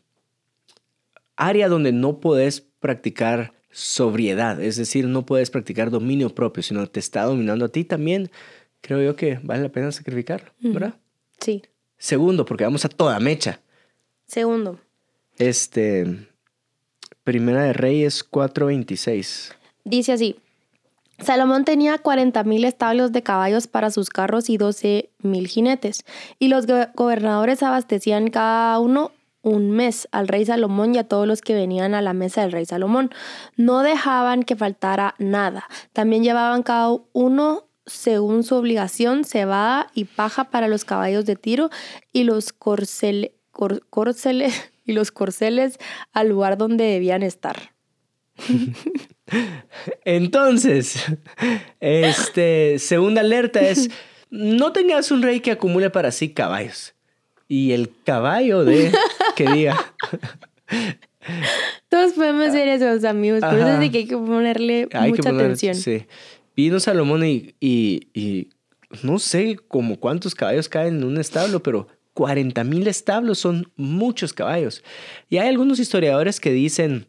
área 1.36 1.68
donde 1.68 1.92
no 1.92 2.20
podés 2.20 2.60
practicar 2.60 3.54
sobriedad, 3.70 4.62
es 4.62 4.76
decir, 4.76 5.06
no 5.06 5.26
puedes 5.26 5.50
practicar 5.50 5.90
dominio 5.90 6.34
propio, 6.34 6.62
sino 6.62 6.86
te 6.86 7.00
está 7.00 7.24
dominando 7.24 7.66
a 7.66 7.68
ti 7.68 7.84
también, 7.84 8.30
creo 8.86 9.02
yo 9.02 9.16
que 9.16 9.40
vale 9.42 9.62
la 9.62 9.68
pena 9.68 9.90
sacrificarlo, 9.90 10.50
¿verdad? 10.60 10.94
Sí. 11.40 11.62
Segundo, 11.98 12.44
porque 12.44 12.64
vamos 12.64 12.84
a 12.84 12.88
toda 12.88 13.18
mecha. 13.20 13.60
Segundo. 14.26 14.78
Este, 15.38 16.28
Primera 17.24 17.64
de 17.64 17.72
Reyes 17.72 18.24
4:26. 18.28 19.52
Dice 19.84 20.12
así. 20.12 20.36
Salomón 21.18 21.64
tenía 21.64 21.96
40.000 22.02 22.66
establos 22.66 23.10
de 23.10 23.22
caballos 23.22 23.66
para 23.66 23.90
sus 23.90 24.10
carros 24.10 24.50
y 24.50 24.58
12.000 24.58 25.46
jinetes, 25.48 26.04
y 26.38 26.48
los 26.48 26.66
go- 26.66 26.88
gobernadores 26.94 27.62
abastecían 27.62 28.28
cada 28.28 28.78
uno 28.80 29.12
un 29.40 29.70
mes 29.70 30.08
al 30.10 30.28
rey 30.28 30.44
Salomón 30.44 30.94
y 30.94 30.98
a 30.98 31.04
todos 31.08 31.26
los 31.26 31.40
que 31.40 31.54
venían 31.54 31.94
a 31.94 32.02
la 32.02 32.12
mesa 32.12 32.42
del 32.42 32.52
rey 32.52 32.66
Salomón. 32.66 33.10
No 33.56 33.82
dejaban 33.82 34.42
que 34.42 34.56
faltara 34.56 35.14
nada. 35.18 35.64
También 35.94 36.22
llevaban 36.24 36.62
cada 36.64 36.90
uno, 37.12 37.64
según 37.86 38.42
su 38.44 38.56
obligación, 38.56 39.24
cebada 39.24 39.90
y 39.94 40.04
paja 40.04 40.44
para 40.50 40.68
los 40.68 40.84
caballos 40.84 41.24
de 41.24 41.36
tiro 41.36 41.70
y 42.12 42.24
los 42.24 42.52
corcel- 42.58 43.32
cor- 43.52 43.82
corceles, 43.90 44.70
y 44.84 44.92
los 44.92 45.10
corceles 45.12 45.78
al 46.12 46.28
lugar 46.28 46.58
donde 46.58 46.84
debían 46.84 47.22
estar. 47.22 47.72
Entonces, 50.04 51.04
este, 51.80 52.78
segunda 52.78 53.20
alerta 53.22 53.60
es, 53.60 53.90
no 54.30 54.72
tengas 54.72 55.10
un 55.10 55.22
rey 55.22 55.40
que 55.40 55.52
acumule 55.52 55.90
para 55.90 56.10
sí 56.12 56.30
caballos. 56.30 56.94
Y 57.48 57.72
el 57.72 57.90
caballo 58.04 58.64
de 58.64 58.92
que 59.36 59.46
diga, 59.50 59.76
Todos 61.88 62.12
podemos 62.12 62.52
ser 62.52 62.68
esos 62.68 63.04
amigos, 63.04 63.40
por 63.40 63.54
eso 63.54 63.68
es 63.68 63.80
de 63.80 63.90
que 63.90 63.98
hay 63.98 64.06
que 64.06 64.16
ponerle 64.16 64.88
hay 64.92 65.12
que 65.12 65.18
mucha 65.18 65.30
poner, 65.30 65.46
atención. 65.46 65.74
sí. 65.74 66.06
Vino 66.56 66.80
Salomón 66.80 67.24
y, 67.24 67.54
y, 67.60 68.08
y 68.14 68.48
no 69.02 69.18
sé 69.18 69.56
como 69.68 70.00
cuántos 70.00 70.34
caballos 70.34 70.68
caen 70.68 70.96
en 70.96 71.04
un 71.04 71.18
establo, 71.18 71.62
pero 71.62 71.88
40 72.14 72.64
mil 72.64 72.86
establos 72.88 73.38
son 73.38 73.70
muchos 73.76 74.32
caballos. 74.32 74.82
Y 75.28 75.36
hay 75.36 75.48
algunos 75.48 75.78
historiadores 75.78 76.40
que 76.40 76.50
dicen 76.50 77.08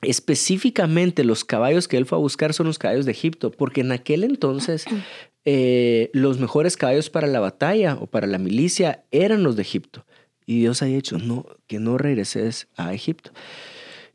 específicamente 0.00 1.24
los 1.24 1.44
caballos 1.44 1.88
que 1.88 1.96
él 1.96 2.06
fue 2.06 2.18
a 2.18 2.20
buscar 2.20 2.54
son 2.54 2.66
los 2.66 2.78
caballos 2.78 3.04
de 3.04 3.12
Egipto, 3.12 3.50
porque 3.50 3.82
en 3.82 3.92
aquel 3.92 4.24
entonces 4.24 4.86
eh, 5.44 6.10
los 6.14 6.38
mejores 6.38 6.76
caballos 6.76 7.10
para 7.10 7.26
la 7.26 7.40
batalla 7.40 7.96
o 8.00 8.06
para 8.06 8.26
la 8.26 8.38
milicia 8.38 9.04
eran 9.10 9.42
los 9.42 9.56
de 9.56 9.62
Egipto. 9.62 10.06
Y 10.46 10.60
Dios 10.60 10.82
ha 10.82 10.88
hecho 10.88 11.18
no, 11.18 11.46
que 11.66 11.78
no 11.78 11.98
regreses 11.98 12.68
a 12.76 12.94
Egipto. 12.94 13.30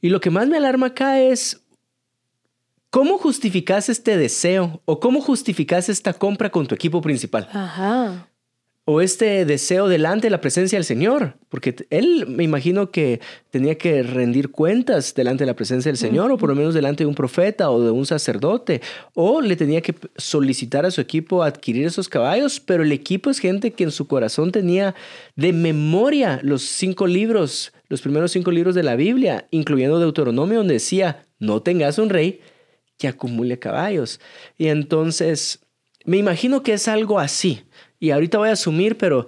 Y 0.01 0.09
lo 0.09 0.21
que 0.21 0.29
más 0.29 0.47
me 0.47 0.57
alarma 0.57 0.87
acá 0.87 1.19
es 1.21 1.61
cómo 2.89 3.17
justificas 3.17 3.89
este 3.89 4.17
deseo 4.17 4.81
o 4.85 4.99
cómo 4.99 5.21
justificas 5.21 5.89
esta 5.89 6.13
compra 6.13 6.49
con 6.49 6.67
tu 6.67 6.75
equipo 6.75 7.01
principal 7.01 7.47
Ajá. 7.51 8.27
o 8.85 9.01
este 9.01 9.45
deseo 9.45 9.87
delante 9.87 10.27
de 10.27 10.31
la 10.31 10.41
presencia 10.41 10.77
del 10.77 10.85
Señor, 10.85 11.35
porque 11.49 11.75
él 11.91 12.25
me 12.27 12.43
imagino 12.43 12.89
que 12.89 13.21
tenía 13.51 13.77
que 13.77 14.01
rendir 14.01 14.49
cuentas 14.49 15.13
delante 15.13 15.43
de 15.43 15.47
la 15.47 15.55
presencia 15.55 15.89
del 15.89 15.97
Señor, 15.97 16.31
o 16.31 16.37
por 16.37 16.49
lo 16.49 16.55
menos 16.55 16.73
delante 16.73 17.03
de 17.03 17.07
un 17.07 17.13
profeta 17.13 17.69
o 17.69 17.83
de 17.83 17.91
un 17.91 18.07
sacerdote, 18.07 18.81
o 19.13 19.41
le 19.41 19.55
tenía 19.55 19.81
que 19.81 19.93
solicitar 20.17 20.87
a 20.87 20.91
su 20.91 21.01
equipo 21.01 21.43
adquirir 21.43 21.85
esos 21.85 22.09
caballos, 22.09 22.59
pero 22.59 22.81
el 22.81 22.91
equipo 22.91 23.29
es 23.29 23.37
gente 23.37 23.71
que 23.71 23.83
en 23.83 23.91
su 23.91 24.07
corazón 24.07 24.51
tenía 24.51 24.95
de 25.35 25.53
memoria 25.53 26.39
los 26.41 26.63
cinco 26.63 27.05
libros, 27.05 27.71
los 27.89 28.01
primeros 28.01 28.31
cinco 28.31 28.49
libros 28.49 28.73
de 28.73 28.81
la 28.81 28.95
Biblia, 28.95 29.47
incluyendo 29.51 29.99
Deuteronomio, 29.99 30.59
donde 30.59 30.73
decía, 30.73 31.27
no 31.37 31.61
tengas 31.61 31.99
un 31.99 32.09
rey 32.09 32.39
que 32.99 33.07
acumule 33.07 33.57
caballos. 33.57 34.19
Y 34.57 34.67
entonces, 34.67 35.61
me 36.05 36.17
imagino 36.17 36.61
que 36.61 36.73
es 36.73 36.87
algo 36.87 37.17
así. 37.17 37.63
Y 37.99 38.11
ahorita 38.11 38.37
voy 38.37 38.49
a 38.49 38.53
asumir, 38.53 38.97
pero 38.97 39.25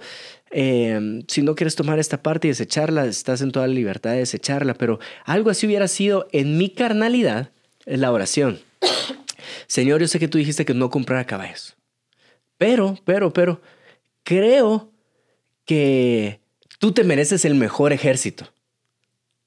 eh, 0.50 1.24
si 1.26 1.42
no 1.42 1.56
quieres 1.56 1.74
tomar 1.74 1.98
esta 1.98 2.22
parte 2.22 2.46
y 2.46 2.50
desecharla, 2.50 3.06
estás 3.06 3.40
en 3.40 3.50
toda 3.50 3.66
la 3.66 3.74
libertad 3.74 4.12
de 4.12 4.18
desecharla. 4.18 4.74
Pero 4.74 5.00
algo 5.24 5.50
así 5.50 5.66
hubiera 5.66 5.88
sido 5.88 6.28
en 6.30 6.58
mi 6.58 6.70
carnalidad 6.70 7.50
la 7.86 8.12
oración. 8.12 8.60
Señor, 9.66 10.00
yo 10.00 10.06
sé 10.06 10.20
que 10.20 10.28
tú 10.28 10.38
dijiste 10.38 10.66
que 10.66 10.74
no 10.74 10.90
comprara 10.90 11.26
caballos. 11.26 11.74
Pero, 12.58 12.98
pero, 13.04 13.32
pero, 13.32 13.60
creo 14.22 14.92
que 15.64 16.40
tú 16.78 16.92
te 16.92 17.04
mereces 17.04 17.46
el 17.46 17.54
mejor 17.54 17.92
ejército. 17.92 18.52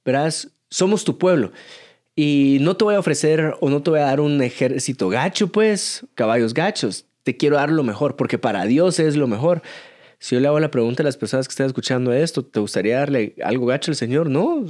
Verás, 0.03 0.49
somos 0.69 1.03
tu 1.03 1.17
pueblo. 1.19 1.51
Y 2.15 2.59
no 2.61 2.77
te 2.77 2.85
voy 2.85 2.95
a 2.95 2.99
ofrecer 2.99 3.55
o 3.59 3.69
no 3.69 3.83
te 3.83 3.89
voy 3.89 3.99
a 3.99 4.05
dar 4.05 4.21
un 4.21 4.41
ejército 4.41 5.09
gacho, 5.09 5.49
pues, 5.49 6.05
caballos 6.15 6.53
gachos. 6.53 7.05
Te 7.23 7.35
quiero 7.35 7.57
dar 7.57 7.69
lo 7.69 7.83
mejor, 7.83 8.15
porque 8.15 8.37
para 8.37 8.65
Dios 8.65 8.99
es 8.99 9.17
lo 9.17 9.27
mejor. 9.27 9.61
Si 10.19 10.35
yo 10.35 10.39
le 10.39 10.47
hago 10.47 10.59
la 10.59 10.71
pregunta 10.71 11.03
a 11.03 11.05
las 11.05 11.17
personas 11.17 11.47
que 11.47 11.51
están 11.51 11.67
escuchando 11.67 12.13
esto, 12.13 12.45
¿te 12.45 12.59
gustaría 12.59 12.99
darle 12.99 13.35
algo 13.43 13.65
gacho 13.65 13.91
al 13.91 13.95
Señor? 13.95 14.29
No, 14.29 14.65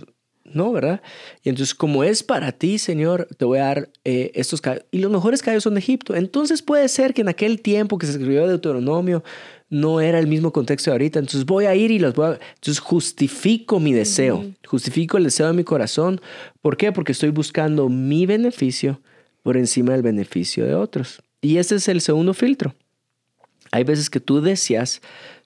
no, 0.45 0.71
¿verdad? 0.71 1.01
Y 1.43 1.49
entonces, 1.49 1.75
como 1.75 2.03
es 2.03 2.23
para 2.23 2.51
ti, 2.51 2.77
Señor, 2.77 3.27
te 3.37 3.45
voy 3.45 3.59
a 3.59 3.65
dar 3.65 3.89
eh, 4.03 4.31
estos 4.35 4.61
caballos. 4.61 4.85
Y 4.91 4.99
los 4.99 5.11
mejores 5.11 5.41
caballos 5.41 5.63
son 5.63 5.73
de 5.73 5.79
Egipto. 5.79 6.15
Entonces 6.15 6.61
puede 6.61 6.87
ser 6.87 7.13
que 7.13 7.21
en 7.21 7.29
aquel 7.29 7.61
tiempo 7.61 7.97
que 7.97 8.05
se 8.05 8.13
escribió 8.13 8.47
Deuteronomio 8.47 9.23
no 9.69 9.99
era 10.01 10.19
el 10.19 10.27
mismo 10.27 10.51
contexto 10.51 10.91
de 10.91 10.95
ahorita. 10.95 11.19
Entonces 11.19 11.45
voy 11.45 11.65
a 11.65 11.75
ir 11.75 11.91
y 11.91 11.99
los 11.99 12.13
voy 12.13 12.27
a... 12.27 12.39
Entonces 12.55 12.79
justifico 12.79 13.79
mi 13.79 13.93
deseo, 13.93 14.45
justifico 14.65 15.17
el 15.17 15.25
deseo 15.25 15.47
de 15.47 15.53
mi 15.53 15.63
corazón. 15.63 16.21
¿Por 16.61 16.77
qué? 16.77 16.91
Porque 16.91 17.11
estoy 17.11 17.29
buscando 17.29 17.89
mi 17.89 18.25
beneficio 18.25 19.01
por 19.43 19.57
encima 19.57 19.93
del 19.93 20.01
beneficio 20.01 20.65
de 20.65 20.75
otros. 20.75 21.21
Y 21.41 21.57
ese 21.57 21.75
es 21.75 21.87
el 21.87 22.01
segundo 22.01 22.33
filtro. 22.33 22.75
Hay 23.71 23.83
veces 23.83 24.09
que 24.09 24.19
tú 24.19 24.41
deseas 24.41 25.01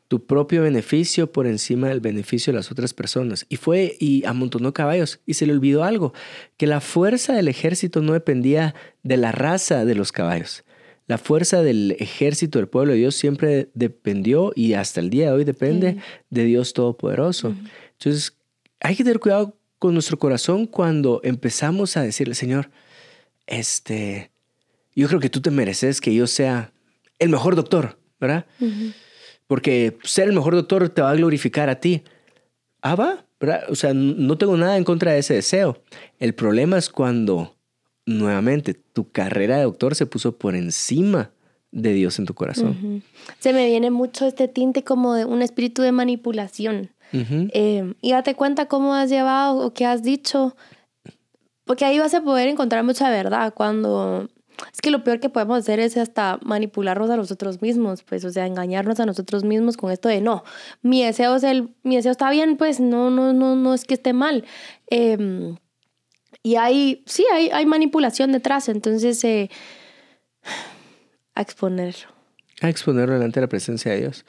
tu 0.09 0.25
propio 0.25 0.63
beneficio 0.63 1.31
por 1.31 1.45
encima 1.45 1.87
del 1.87 1.99
beneficio 1.99 2.51
de 2.51 2.57
las 2.57 2.71
otras 2.71 2.93
personas. 2.93 3.45
Y 3.47 3.57
fue 3.57 3.95
y 3.99 4.25
amontonó 4.25 4.73
caballos 4.73 5.19
y 5.25 5.35
se 5.35 5.45
le 5.45 5.53
olvidó 5.53 5.83
algo, 5.83 6.13
que 6.57 6.65
la 6.65 6.81
fuerza 6.81 7.33
del 7.33 7.47
ejército 7.47 8.01
no 8.01 8.13
dependía 8.13 8.73
de 9.03 9.17
la 9.17 9.31
raza 9.31 9.85
de 9.85 9.95
los 9.95 10.11
caballos. 10.11 10.63
La 11.09 11.17
fuerza 11.17 11.63
del 11.63 11.95
ejército 11.99 12.59
del 12.59 12.67
pueblo 12.67 12.91
de 12.93 12.99
Dios 12.99 13.15
siempre 13.15 13.69
dependió 13.73 14.51
y 14.55 14.73
hasta 14.73 14.99
el 14.99 15.09
día 15.09 15.25
de 15.25 15.31
hoy 15.31 15.43
depende 15.43 15.93
Sí. 15.93 15.99
de 16.29 16.43
Dios 16.43 16.73
Todopoderoso. 16.73 17.55
Entonces, 17.93 18.37
hay 18.79 18.95
que 18.95 19.03
tener 19.03 19.19
cuidado 19.19 19.57
con 19.79 19.93
nuestro 19.95 20.19
corazón 20.19 20.67
cuando 20.67 21.19
empezamos 21.23 21.97
a 21.97 22.03
decirle, 22.03 22.35
Señor, 22.35 22.69
este, 23.47 24.29
yo 24.95 25.07
creo 25.07 25.19
que 25.19 25.31
tú 25.31 25.41
te 25.41 25.49
mereces 25.49 25.99
que 25.99 26.13
yo 26.13 26.27
sea 26.27 26.73
el 27.17 27.29
mejor 27.29 27.55
doctor, 27.55 27.97
¿verdad? 28.19 28.45
Porque 29.47 29.97
ser 30.03 30.27
el 30.27 30.35
mejor 30.35 30.53
doctor 30.53 30.89
te 30.89 31.01
va 31.01 31.09
a 31.09 31.15
glorificar 31.15 31.69
a 31.69 31.79
ti. 31.79 32.03
Ah, 32.81 32.93
va, 32.93 33.25
¿verdad? 33.39 33.63
O 33.69 33.75
sea, 33.75 33.93
no 33.95 34.37
tengo 34.37 34.55
nada 34.57 34.77
en 34.77 34.83
contra 34.83 35.13
de 35.13 35.19
ese 35.19 35.33
deseo. 35.33 35.81
El 36.19 36.35
problema 36.35 36.77
es 36.77 36.87
cuando, 36.89 37.57
nuevamente, 38.09 38.73
tu 38.73 39.09
carrera 39.11 39.57
de 39.57 39.63
doctor 39.63 39.95
se 39.95 40.05
puso 40.05 40.37
por 40.37 40.55
encima 40.55 41.31
de 41.71 41.93
Dios 41.93 42.17
en 42.19 42.25
tu 42.25 42.33
corazón. 42.33 43.03
Se 43.39 43.53
me 43.53 43.67
viene 43.67 43.91
mucho 43.91 44.25
este 44.25 44.47
tinte 44.47 44.83
como 44.83 45.13
de 45.13 45.25
un 45.25 45.41
espíritu 45.41 45.81
de 45.81 45.91
manipulación. 45.91 46.89
Ujú. 47.13 47.47
Eh, 47.53 47.93
y 48.01 48.11
date 48.11 48.35
cuenta 48.35 48.67
cómo 48.67 48.95
has 48.95 49.09
llevado 49.09 49.57
o 49.57 49.73
qué 49.73 49.85
has 49.85 50.03
dicho. 50.03 50.55
Porque 51.65 51.85
ahí 51.85 51.99
vas 51.99 52.13
a 52.15 52.23
poder 52.23 52.47
encontrar 52.47 52.83
mucha 52.83 53.09
verdad 53.09 53.53
cuando... 53.53 54.27
Es 54.73 54.81
que 54.81 54.91
lo 54.91 55.05
peor 55.05 55.21
que 55.21 55.29
podemos 55.29 55.59
hacer 55.59 55.79
es 55.79 55.95
hasta 55.95 56.37
manipularnos 56.43 57.09
a 57.09 57.15
nosotros 57.15 57.61
mismos, 57.61 58.03
pues, 58.03 58.25
o 58.25 58.29
sea, 58.29 58.45
engañarnos 58.45 58.99
a 58.99 59.05
nosotros 59.05 59.45
mismos 59.45 59.77
con 59.77 59.89
esto 59.89 60.09
de 60.09 60.19
no, 60.19 60.43
mi 60.81 61.01
deseo, 61.01 61.37
es 61.37 61.43
el, 61.43 61.73
mi 61.83 61.95
deseo 61.95 62.11
está 62.11 62.29
bien, 62.29 62.57
pues 62.57 62.81
no, 62.81 63.09
no, 63.09 63.31
no, 63.31 63.55
no 63.55 63.73
es 63.73 63.85
que 63.85 63.93
esté 63.93 64.11
mal. 64.11 64.43
Eh, 64.89 65.55
y 66.43 66.55
hay, 66.55 67.03
sí, 67.05 67.25
hay, 67.33 67.49
hay 67.49 67.65
manipulación 67.65 68.31
detrás, 68.31 68.69
entonces 68.69 69.23
eh, 69.23 69.49
a 71.35 71.41
exponerlo. 71.41 72.07
a 72.61 72.69
exponerlo 72.69 73.13
delante 73.13 73.39
de 73.39 73.45
la 73.45 73.49
presencia 73.49 73.91
de 73.91 73.99
Dios. 73.99 74.25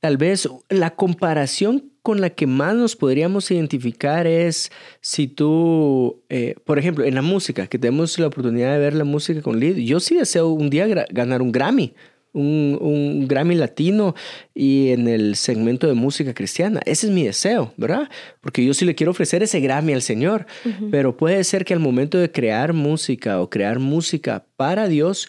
Tal 0.00 0.16
vez 0.16 0.48
la 0.68 0.94
comparación 0.94 1.90
con 2.02 2.20
la 2.20 2.30
que 2.30 2.46
más 2.46 2.74
nos 2.74 2.94
podríamos 2.94 3.50
identificar 3.50 4.26
es 4.26 4.70
si 5.00 5.26
tú, 5.26 6.22
eh, 6.28 6.54
por 6.64 6.78
ejemplo, 6.78 7.04
en 7.04 7.14
la 7.14 7.22
música, 7.22 7.66
que 7.66 7.78
tenemos 7.78 8.18
la 8.18 8.28
oportunidad 8.28 8.72
de 8.72 8.78
ver 8.78 8.94
la 8.94 9.04
música 9.04 9.42
con 9.42 9.58
Lid, 9.58 9.76
yo 9.78 9.98
sí 9.98 10.14
deseo 10.14 10.48
un 10.48 10.70
día 10.70 10.86
ganar 11.10 11.42
un 11.42 11.52
Grammy. 11.52 11.94
Un, 12.36 12.78
un 12.80 13.26
Grammy 13.26 13.54
latino 13.54 14.14
y 14.54 14.90
en 14.90 15.08
el 15.08 15.36
segmento 15.36 15.86
de 15.86 15.94
música 15.94 16.34
cristiana. 16.34 16.80
Ese 16.84 17.06
es 17.06 17.12
mi 17.12 17.24
deseo, 17.24 17.72
¿verdad? 17.76 18.10
Porque 18.40 18.64
yo 18.64 18.74
sí 18.74 18.84
le 18.84 18.94
quiero 18.94 19.12
ofrecer 19.12 19.42
ese 19.42 19.60
Grammy 19.60 19.94
al 19.94 20.02
Señor. 20.02 20.46
Pero 20.90 21.16
puede 21.16 21.42
ser 21.44 21.64
que 21.64 21.74
al 21.74 21.80
momento 21.80 22.18
de 22.18 22.30
crear 22.30 22.72
música 22.72 23.40
o 23.40 23.48
crear 23.48 23.78
música 23.78 24.46
para 24.56 24.86
Dios, 24.86 25.28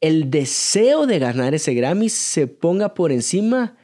el 0.00 0.30
deseo 0.30 1.06
de 1.06 1.18
ganar 1.18 1.54
ese 1.54 1.74
Grammy 1.74 2.08
se 2.08 2.46
ponga 2.46 2.94
por 2.94 3.12
encima 3.12 3.76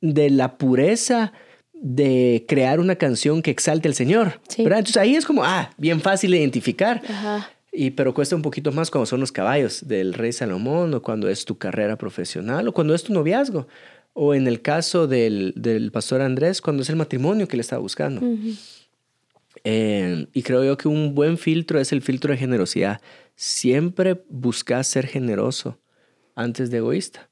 de 0.00 0.30
la 0.30 0.58
pureza 0.58 1.32
de 1.80 2.44
crear 2.48 2.80
una 2.80 2.96
canción 2.96 3.40
que 3.40 3.50
exalte 3.50 3.88
al 3.88 3.94
Señor. 3.94 4.40
Sí. 4.48 4.64
¿verdad? 4.64 4.80
Entonces 4.80 5.00
ahí 5.00 5.14
es 5.14 5.24
como, 5.24 5.44
ah, 5.44 5.70
bien 5.76 6.00
fácil 6.00 6.32
de 6.32 6.38
identificar. 6.38 7.02
Ajá. 7.08 7.50
Y, 7.80 7.92
pero 7.92 8.12
cuesta 8.12 8.34
un 8.34 8.42
poquito 8.42 8.72
más 8.72 8.90
cuando 8.90 9.06
son 9.06 9.20
los 9.20 9.30
caballos 9.30 9.86
del 9.86 10.12
rey 10.12 10.32
Salomón 10.32 10.92
o 10.94 11.00
cuando 11.00 11.28
es 11.28 11.44
tu 11.44 11.58
carrera 11.58 11.96
profesional 11.96 12.66
o 12.66 12.72
cuando 12.72 12.92
es 12.92 13.04
tu 13.04 13.12
noviazgo. 13.12 13.68
O 14.14 14.34
en 14.34 14.48
el 14.48 14.62
caso 14.62 15.06
del, 15.06 15.52
del 15.54 15.92
pastor 15.92 16.20
Andrés, 16.20 16.60
cuando 16.60 16.82
es 16.82 16.90
el 16.90 16.96
matrimonio 16.96 17.46
que 17.46 17.56
le 17.56 17.60
está 17.60 17.78
buscando. 17.78 18.20
Eh, 19.62 20.26
y 20.32 20.42
creo 20.42 20.64
yo 20.64 20.76
que 20.76 20.88
un 20.88 21.14
buen 21.14 21.38
filtro 21.38 21.78
es 21.78 21.92
el 21.92 22.02
filtro 22.02 22.32
de 22.32 22.38
generosidad. 22.38 23.00
Siempre 23.36 24.24
busca 24.28 24.82
ser 24.82 25.06
generoso 25.06 25.78
antes 26.34 26.72
de 26.72 26.78
egoísta. 26.78 27.30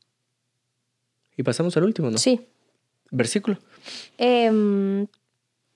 Y 1.36 1.42
pasamos 1.42 1.76
al 1.76 1.82
último, 1.82 2.08
¿no? 2.08 2.18
Sí. 2.18 2.46
Versículo. 3.10 3.58
Em, 4.16 5.08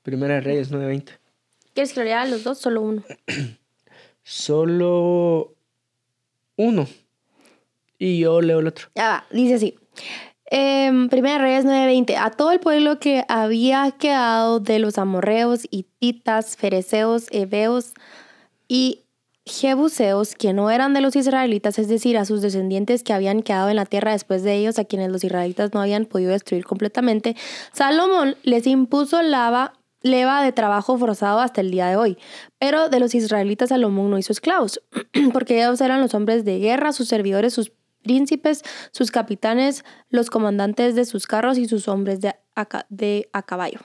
Primera 0.05 0.35
de 0.35 0.43
Reyes 0.43 0.71
9:20. 0.71 1.19
¿Quieres 1.75 1.93
que 1.93 1.99
lo 1.99 2.05
lea 2.05 2.25
los 2.25 2.45
dos? 2.45 2.59
Solo 2.59 2.83
uno. 2.83 3.03
Solo 4.31 5.57
uno. 6.55 6.87
Y 7.99 8.21
yo 8.21 8.41
leo 8.41 8.61
el 8.61 8.69
otro. 8.69 8.87
Ya 8.95 9.09
va, 9.09 9.25
dice 9.33 9.55
así. 9.55 9.75
Em, 10.45 11.09
Primera 11.09 11.39
Reyes 11.39 11.65
9:20. 11.65 12.17
A 12.17 12.31
todo 12.31 12.53
el 12.53 12.61
pueblo 12.61 13.01
que 13.01 13.25
había 13.27 13.91
quedado 13.91 14.61
de 14.61 14.79
los 14.79 14.99
amorreos, 14.99 15.67
hititas, 15.73 16.57
fereceos, 16.57 17.27
heveos 17.33 17.95
y 18.69 19.01
jebuseos, 19.47 20.37
que 20.37 20.53
no 20.53 20.71
eran 20.71 20.95
de 20.95 21.01
los 21.01 21.17
israelitas, 21.17 21.81
es 21.81 21.89
decir, 21.89 22.17
a 22.17 22.25
sus 22.25 22.41
descendientes 22.41 23.03
que 23.03 23.13
habían 23.13 23.43
quedado 23.43 23.69
en 23.69 23.77
la 23.77 23.85
tierra 23.85 24.13
después 24.13 24.45
de 24.45 24.55
ellos, 24.55 24.79
a 24.79 24.85
quienes 24.85 25.11
los 25.11 25.25
israelitas 25.25 25.75
no 25.75 25.81
habían 25.81 26.05
podido 26.05 26.31
destruir 26.31 26.65
completamente, 26.65 27.35
Salomón 27.73 28.37
les 28.45 28.69
impuso 28.69 29.23
lava, 29.23 29.73
leva 30.03 30.43
de 30.43 30.53
trabajo 30.53 30.97
forzado 30.99 31.41
hasta 31.41 31.61
el 31.61 31.71
día 31.71 31.89
de 31.89 31.97
hoy. 31.97 32.19
Pero 32.59 32.89
de 32.89 33.01
los 33.01 33.15
israelitas 33.15 33.71
Salomón 33.71 34.11
no 34.11 34.19
hizo 34.19 34.33
esclavos, 34.33 34.81
porque 35.33 35.61
ellos 35.63 35.81
eran 35.81 36.01
los 36.01 36.15
hombres 36.15 36.45
de 36.45 36.59
guerra, 36.59 36.93
sus 36.93 37.09
servidores, 37.09 37.53
sus 37.53 37.73
príncipes, 38.03 38.63
sus 38.93 39.11
capitanes, 39.11 39.85
los 40.09 40.31
comandantes 40.31 40.95
de 40.95 41.05
sus 41.05 41.27
carros 41.27 41.59
y 41.59 41.67
sus 41.67 41.89
hombres 41.89 42.21
de 42.21 42.35
a, 42.57 42.87
de 42.89 43.29
caballo. 43.47 43.81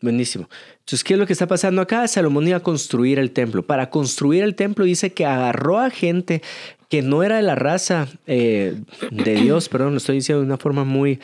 Buenísimo. 0.00 0.50
Entonces, 0.80 1.02
¿qué 1.02 1.14
es 1.14 1.18
lo 1.18 1.26
que 1.26 1.32
está 1.32 1.46
pasando 1.46 1.80
acá? 1.80 2.06
Salomón 2.08 2.46
iba 2.46 2.58
a 2.58 2.62
construir 2.62 3.18
el 3.18 3.30
templo. 3.30 3.64
Para 3.64 3.88
construir 3.88 4.42
el 4.42 4.54
templo 4.54 4.84
dice 4.84 5.14
que 5.14 5.24
agarró 5.24 5.78
a 5.78 5.88
gente 5.88 6.42
que 6.90 7.00
no 7.00 7.22
era 7.22 7.36
de 7.36 7.42
la 7.42 7.54
raza 7.54 8.08
eh, 8.26 8.76
de 9.10 9.34
Dios, 9.36 9.68
perdón, 9.68 9.92
lo 9.92 9.96
estoy 9.96 10.16
diciendo 10.16 10.40
de 10.40 10.46
una 10.46 10.58
forma 10.58 10.84
muy, 10.84 11.20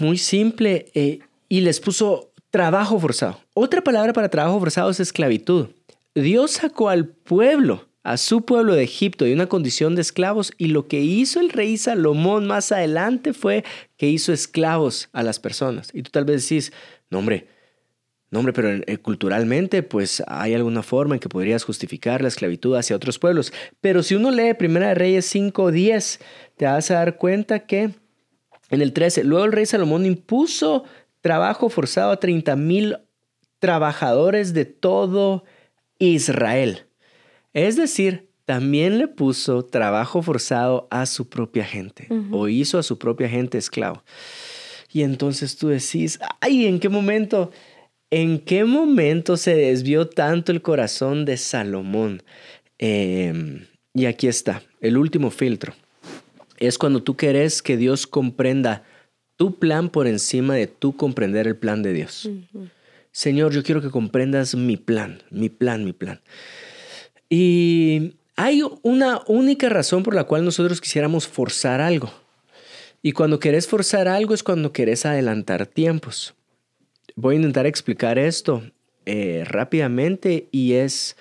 muy 0.00 0.18
simple, 0.18 0.86
eh, 0.94 1.20
y 1.48 1.60
les 1.60 1.78
puso 1.78 2.32
trabajo 2.54 3.00
forzado. 3.00 3.40
Otra 3.52 3.82
palabra 3.82 4.12
para 4.12 4.28
trabajo 4.28 4.60
forzado 4.60 4.88
es 4.88 5.00
esclavitud. 5.00 5.70
Dios 6.14 6.52
sacó 6.52 6.88
al 6.88 7.08
pueblo, 7.08 7.88
a 8.04 8.16
su 8.16 8.44
pueblo 8.44 8.76
de 8.76 8.84
Egipto, 8.84 9.24
de 9.24 9.34
una 9.34 9.48
condición 9.48 9.96
de 9.96 10.02
esclavos, 10.02 10.52
y 10.56 10.68
lo 10.68 10.86
que 10.86 11.00
hizo 11.00 11.40
el 11.40 11.50
rey 11.50 11.76
Salomón 11.76 12.46
más 12.46 12.70
adelante 12.70 13.32
fue 13.32 13.64
que 13.96 14.06
hizo 14.06 14.32
esclavos 14.32 15.08
a 15.12 15.24
las 15.24 15.40
personas. 15.40 15.88
Y 15.92 16.04
tú 16.04 16.12
tal 16.12 16.26
vez 16.26 16.48
decís, 16.48 16.72
no 17.10 17.18
hombre, 17.18 17.48
no 18.30 18.38
hombre, 18.38 18.52
pero 18.52 18.68
eh, 18.86 18.98
culturalmente 18.98 19.82
pues 19.82 20.22
hay 20.28 20.54
alguna 20.54 20.84
forma 20.84 21.16
en 21.16 21.20
que 21.20 21.28
podrías 21.28 21.64
justificar 21.64 22.22
la 22.22 22.28
esclavitud 22.28 22.76
hacia 22.76 22.94
otros 22.94 23.18
pueblos. 23.18 23.52
Pero 23.80 24.04
si 24.04 24.14
uno 24.14 24.30
lee 24.30 24.54
Primera 24.54 24.86
de 24.90 24.94
Reyes 24.94 25.34
5.10, 25.34 26.20
te 26.56 26.66
vas 26.66 26.88
a 26.92 26.94
dar 26.94 27.16
cuenta 27.16 27.66
que 27.66 27.90
en 28.70 28.80
el 28.80 28.92
13, 28.92 29.24
luego 29.24 29.44
el 29.44 29.52
rey 29.52 29.66
Salomón 29.66 30.06
impuso 30.06 30.84
trabajo 31.24 31.70
forzado 31.70 32.12
a 32.12 32.20
30 32.20 32.54
mil 32.54 32.98
trabajadores 33.58 34.52
de 34.52 34.66
todo 34.66 35.42
Israel. 35.98 36.84
Es 37.54 37.76
decir, 37.76 38.28
también 38.44 38.98
le 38.98 39.08
puso 39.08 39.64
trabajo 39.64 40.20
forzado 40.20 40.86
a 40.90 41.06
su 41.06 41.30
propia 41.30 41.64
gente 41.64 42.08
o 42.30 42.46
hizo 42.48 42.78
a 42.78 42.82
su 42.82 42.98
propia 42.98 43.26
gente 43.26 43.56
esclavo. 43.56 44.04
Y 44.92 45.02
entonces 45.02 45.56
tú 45.56 45.68
decís, 45.68 46.20
ay, 46.42 46.66
¿en 46.66 46.78
qué 46.78 46.90
momento? 46.90 47.50
¿En 48.10 48.38
qué 48.38 48.66
momento 48.66 49.38
se 49.38 49.54
desvió 49.54 50.06
tanto 50.06 50.52
el 50.52 50.60
corazón 50.60 51.24
de 51.24 51.38
Salomón? 51.38 52.22
Eh, 52.78 53.66
y 53.94 54.04
aquí 54.04 54.28
está, 54.28 54.62
el 54.82 54.98
último 54.98 55.30
filtro. 55.30 55.72
Es 56.58 56.76
cuando 56.76 57.02
tú 57.02 57.16
querés 57.16 57.62
que 57.62 57.78
Dios 57.78 58.06
comprenda 58.06 58.84
tu 59.36 59.58
plan 59.58 59.88
por 59.88 60.06
encima 60.06 60.54
de 60.54 60.66
tú 60.66 60.96
comprender 60.96 61.46
el 61.46 61.56
plan 61.56 61.82
de 61.82 61.92
Dios. 61.92 62.28
Señor, 63.12 63.52
yo 63.52 63.62
quiero 63.62 63.80
que 63.80 63.90
comprendas 63.90 64.54
mi 64.54 64.76
plan, 64.76 65.22
mi 65.30 65.48
plan, 65.48 65.84
mi 65.84 65.92
plan. 65.92 66.20
Y 67.28 68.14
hay 68.36 68.62
una 68.82 69.20
única 69.26 69.68
razón 69.68 70.02
por 70.02 70.14
la 70.14 70.24
cual 70.24 70.44
nosotros 70.44 70.80
quisiéramos 70.80 71.28
forzar 71.28 71.80
algo. 71.80 72.12
Y 73.02 73.12
cuando 73.12 73.38
querés 73.38 73.68
forzar 73.68 74.08
algo 74.08 74.34
es 74.34 74.42
cuando 74.42 74.72
querés 74.72 75.06
adelantar 75.06 75.66
tiempos. 75.66 76.34
Voy 77.16 77.34
a 77.34 77.36
intentar 77.36 77.66
explicar 77.66 78.18
esto 78.18 78.62
eh, 79.06 79.44
rápidamente 79.46 80.48
y 80.50 80.74
es... 80.74 81.16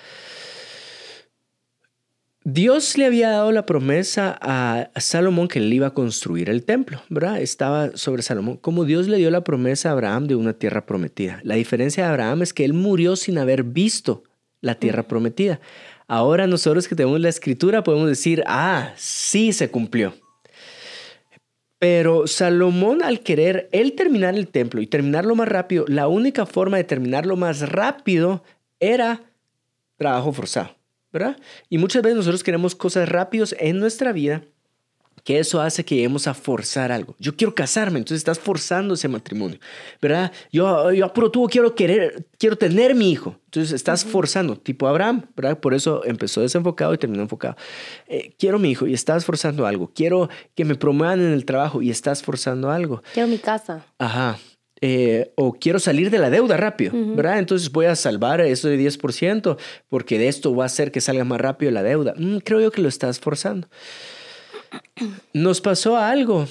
Dios 2.45 2.97
le 2.97 3.05
había 3.05 3.29
dado 3.29 3.53
la 3.53 3.65
promesa 3.65 4.37
a 4.41 4.89
Salomón 4.99 5.47
que 5.47 5.59
él 5.59 5.71
iba 5.71 5.87
a 5.87 5.93
construir 5.93 6.49
el 6.49 6.65
templo, 6.65 7.01
¿verdad? 7.07 7.39
Estaba 7.41 7.95
sobre 7.95 8.21
Salomón. 8.21 8.57
Como 8.57 8.83
Dios 8.83 9.07
le 9.07 9.15
dio 9.15 9.31
la 9.31 9.45
promesa 9.45 9.89
a 9.89 9.91
Abraham 9.93 10.27
de 10.27 10.35
una 10.35 10.51
tierra 10.51 10.85
prometida. 10.85 11.39
La 11.43 11.55
diferencia 11.55 12.03
de 12.03 12.09
Abraham 12.09 12.41
es 12.41 12.53
que 12.53 12.65
él 12.65 12.73
murió 12.73 13.15
sin 13.15 13.37
haber 13.37 13.63
visto 13.63 14.23
la 14.59 14.75
tierra 14.75 15.03
prometida. 15.03 15.61
Ahora 16.07 16.45
nosotros 16.45 16.89
que 16.89 16.95
tenemos 16.95 17.21
la 17.21 17.29
escritura 17.29 17.83
podemos 17.83 18.09
decir, 18.09 18.43
ah, 18.45 18.91
sí 18.97 19.53
se 19.53 19.71
cumplió. 19.71 20.13
Pero 21.79 22.27
Salomón 22.27 23.03
al 23.03 23.21
querer 23.21 23.69
él 23.71 23.93
terminar 23.93 24.35
el 24.35 24.49
templo 24.49 24.81
y 24.81 24.87
terminarlo 24.87 25.35
más 25.35 25.47
rápido, 25.47 25.85
la 25.87 26.09
única 26.09 26.45
forma 26.45 26.75
de 26.75 26.83
terminarlo 26.83 27.37
más 27.37 27.69
rápido 27.69 28.43
era 28.81 29.21
trabajo 29.95 30.33
forzado. 30.33 30.82
¿Verdad? 31.13 31.37
Y 31.69 31.77
muchas 31.77 32.01
veces 32.01 32.17
nosotros 32.17 32.43
queremos 32.43 32.75
cosas 32.75 33.07
rápidos 33.07 33.55
en 33.59 33.79
nuestra 33.79 34.11
vida 34.11 34.41
que 35.23 35.39
eso 35.39 35.61
hace 35.61 35.85
que 35.85 35.95
lleguemos 35.95 36.27
a 36.27 36.33
forzar 36.33 36.91
algo. 36.91 37.15
Yo 37.17 37.35
quiero 37.35 37.55
casarme, 37.55 37.99
entonces 37.99 38.17
estás 38.17 38.39
forzando 38.39 38.95
ese 38.95 39.07
matrimonio, 39.07 39.57
¿verdad? 40.01 40.31
Yo, 40.51 40.91
yo 40.91 41.05
apuro 41.05 41.31
tú, 41.31 41.47
quiero 41.49 41.75
querer, 41.75 42.27
quiero 42.37 42.57
tener 42.57 42.93
mi 42.93 43.11
hijo. 43.11 43.37
Entonces 43.45 43.71
estás 43.71 44.03
forzando, 44.03 44.57
tipo 44.57 44.87
Abraham, 44.87 45.25
¿verdad? 45.35 45.59
Por 45.59 45.73
eso 45.73 46.03
empezó 46.03 46.41
desenfocado 46.41 46.93
y 46.93 46.97
terminó 46.97 47.23
enfocado. 47.23 47.55
Eh, 48.07 48.33
quiero 48.37 48.59
mi 48.59 48.71
hijo 48.71 48.85
y 48.85 48.93
estás 48.93 49.23
forzando 49.23 49.65
algo. 49.65 49.91
Quiero 49.93 50.29
que 50.55 50.65
me 50.65 50.75
promuevan 50.75 51.21
en 51.21 51.31
el 51.31 51.45
trabajo 51.45 51.81
y 51.81 51.89
estás 51.89 52.21
forzando 52.21 52.69
algo. 52.69 53.01
Quiero 53.13 53.29
mi 53.29 53.37
casa. 53.37 53.85
Ajá. 53.99 54.37
Eh, 54.85 55.31
o 55.35 55.53
quiero 55.53 55.79
salir 55.79 56.09
de 56.09 56.19
la 56.19 56.29
deuda 56.29 56.57
rápido, 56.57 56.91
¿verdad? 57.15 57.39
Entonces 57.39 57.71
voy 57.71 57.85
a 57.85 57.95
salvar 57.95 58.41
eso 58.41 58.67
de 58.67 58.77
10% 58.77 59.55
porque 59.87 60.19
de 60.19 60.27
esto 60.27 60.53
va 60.53 60.63
a 60.63 60.65
hacer 60.65 60.91
que 60.91 60.99
salga 60.99 61.23
más 61.23 61.39
rápido 61.39 61.71
la 61.71 61.83
deuda. 61.83 62.13
Mm, 62.17 62.39
creo 62.39 62.59
yo 62.59 62.69
que 62.69 62.81
lo 62.81 62.89
estás 62.89 63.17
forzando. 63.17 63.69
Nos 65.31 65.61
pasó 65.61 65.95
algo 65.95 66.49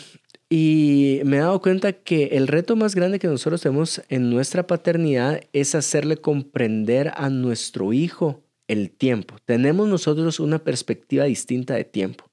y 0.48 1.20
me 1.26 1.36
he 1.36 1.40
dado 1.40 1.60
cuenta 1.60 1.92
que 1.92 2.28
el 2.32 2.48
reto 2.48 2.74
más 2.74 2.94
grande 2.94 3.18
que 3.18 3.28
nosotros 3.28 3.60
tenemos 3.60 4.00
en 4.08 4.30
nuestra 4.30 4.66
paternidad 4.66 5.42
es 5.52 5.74
hacerle 5.74 6.16
comprender 6.16 7.12
a 7.14 7.28
nuestro 7.28 7.92
hijo 7.92 8.40
el 8.66 8.92
tiempo. 8.92 9.36
Tenemos 9.44 9.90
nosotros 9.90 10.40
una 10.40 10.58
perspectiva 10.58 11.24
distinta 11.24 11.74
de 11.74 11.84
tiempo. 11.84 12.24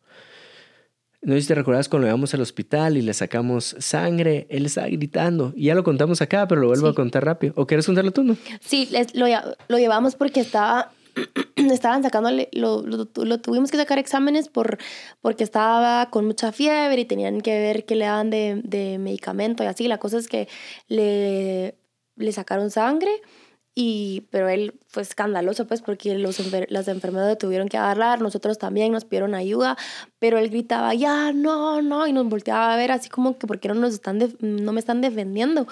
No 1.21 1.33
sé 1.33 1.41
si 1.41 1.47
te 1.49 1.55
recuerdas 1.55 1.89
cuando 1.89 2.03
lo 2.05 2.07
llevamos 2.11 2.33
al 2.33 2.41
hospital 2.41 2.95
y 2.95 3.01
le 3.01 3.13
sacamos 3.13 3.75
sangre, 3.79 4.47
él 4.49 4.65
estaba 4.65 4.87
gritando. 4.87 5.51
Y 5.55 5.65
ya 5.65 5.75
lo 5.75 5.83
contamos 5.83 6.21
acá, 6.21 6.47
pero 6.47 6.61
lo 6.61 6.67
vuelvo 6.67 6.87
Sí. 6.87 6.91
a 6.91 6.95
contar 6.95 7.25
rápido. 7.25 7.53
¿O 7.57 7.67
quieres 7.67 7.85
contarlo 7.85 8.11
tú, 8.11 8.23
no? 8.23 8.37
Sí, 8.61 8.87
les- 8.91 9.13
lo, 9.15 9.25
lo 9.67 9.77
llevamos 9.77 10.15
porque 10.15 10.39
estaba, 10.39 10.91
estaban 11.57 12.03
sacándole, 12.03 12.47
lo, 12.53 12.83
lo, 12.83 13.07
lo 13.15 13.41
tuvimos 13.41 13.69
que 13.69 13.75
sacar 13.77 13.97
exámenes 13.99 14.47
por, 14.47 14.77
porque 15.19 15.43
estaba 15.43 16.09
con 16.09 16.25
mucha 16.25 16.53
fiebre 16.53 17.01
y 17.01 17.05
tenían 17.05 17.41
que 17.41 17.51
ver 17.59 17.83
qué 17.85 17.95
le 17.95 18.05
daban 18.05 18.29
de, 18.29 18.61
de 18.63 18.97
medicamento 18.97 19.61
y 19.63 19.67
así. 19.67 19.89
La 19.89 19.97
cosa 19.97 20.17
es 20.19 20.27
que 20.29 20.47
le, 20.87 21.75
le 22.15 22.31
sacaron 22.31 22.71
sangre. 22.71 23.11
Y, 23.75 24.27
pero 24.31 24.49
él 24.49 24.73
fue 24.87 25.03
escandaloso, 25.03 25.65
pues, 25.67 25.81
porque 25.81 26.15
los 26.15 26.39
enfer- 26.39 26.67
las 26.69 26.87
enfermeras 26.87 27.29
le 27.29 27.35
tuvieron 27.37 27.69
que 27.69 27.77
agarrar, 27.77 28.21
nosotros 28.21 28.57
también 28.57 28.91
nos 28.91 29.05
pidieron 29.05 29.35
ayuda, 29.35 29.77
pero 30.17 30.37
él 30.37 30.49
gritaba, 30.49 30.93
ya, 30.95 31.31
no, 31.31 31.81
no, 31.81 32.05
y 32.07 32.11
nos 32.11 32.27
volteaba 32.27 32.73
a 32.73 32.77
ver 32.77 32.91
así 32.91 33.09
como 33.09 33.37
que, 33.37 33.47
¿por 33.47 33.59
qué 33.59 33.69
no, 33.69 33.75
nos 33.75 33.93
están 33.93 34.19
no 34.41 34.73
me 34.73 34.79
están 34.79 34.99
defendiendo? 35.01 35.65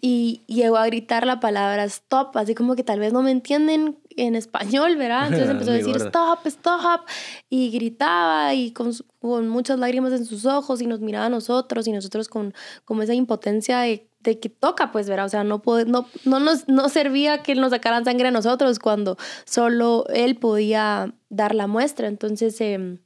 Y 0.00 0.42
llegó 0.46 0.76
a 0.76 0.86
gritar 0.86 1.26
la 1.26 1.40
palabra 1.40 1.84
stop, 1.84 2.36
así 2.36 2.54
como 2.54 2.74
que 2.76 2.84
tal 2.84 3.00
vez 3.00 3.12
no 3.12 3.22
me 3.22 3.30
entienden 3.30 3.98
en 4.10 4.34
español, 4.34 4.96
¿verdad? 4.96 5.26
Entonces 5.32 5.48
empezó 5.50 5.70
a 5.70 5.74
decir 5.74 5.96
stop, 5.96 6.46
stop, 6.46 7.00
y 7.48 7.70
gritaba 7.70 8.54
y 8.54 8.72
con, 8.72 8.92
con 9.20 9.48
muchas 9.48 9.78
lágrimas 9.78 10.12
en 10.12 10.24
sus 10.24 10.44
ojos 10.46 10.80
y 10.80 10.86
nos 10.86 11.00
miraba 11.00 11.26
a 11.26 11.30
nosotros 11.30 11.86
y 11.86 11.92
nosotros 11.92 12.28
con 12.28 12.54
como 12.84 13.02
esa 13.02 13.14
impotencia 13.14 13.80
de, 13.80 14.08
que 14.34 14.48
toca, 14.48 14.92
pues, 14.92 15.08
¿verdad? 15.08 15.26
O 15.26 15.28
sea, 15.28 15.44
no, 15.44 15.62
no, 15.86 16.08
no, 16.24 16.40
nos, 16.40 16.68
no 16.68 16.88
servía 16.88 17.42
que 17.42 17.54
nos 17.54 17.70
sacaran 17.70 18.04
sangre 18.04 18.28
a 18.28 18.32
nosotros 18.32 18.78
cuando 18.78 19.16
solo 19.44 20.04
él 20.08 20.36
podía 20.36 21.14
dar 21.28 21.54
la 21.54 21.66
muestra. 21.66 22.08
Entonces, 22.08 22.60
em, 22.60 22.98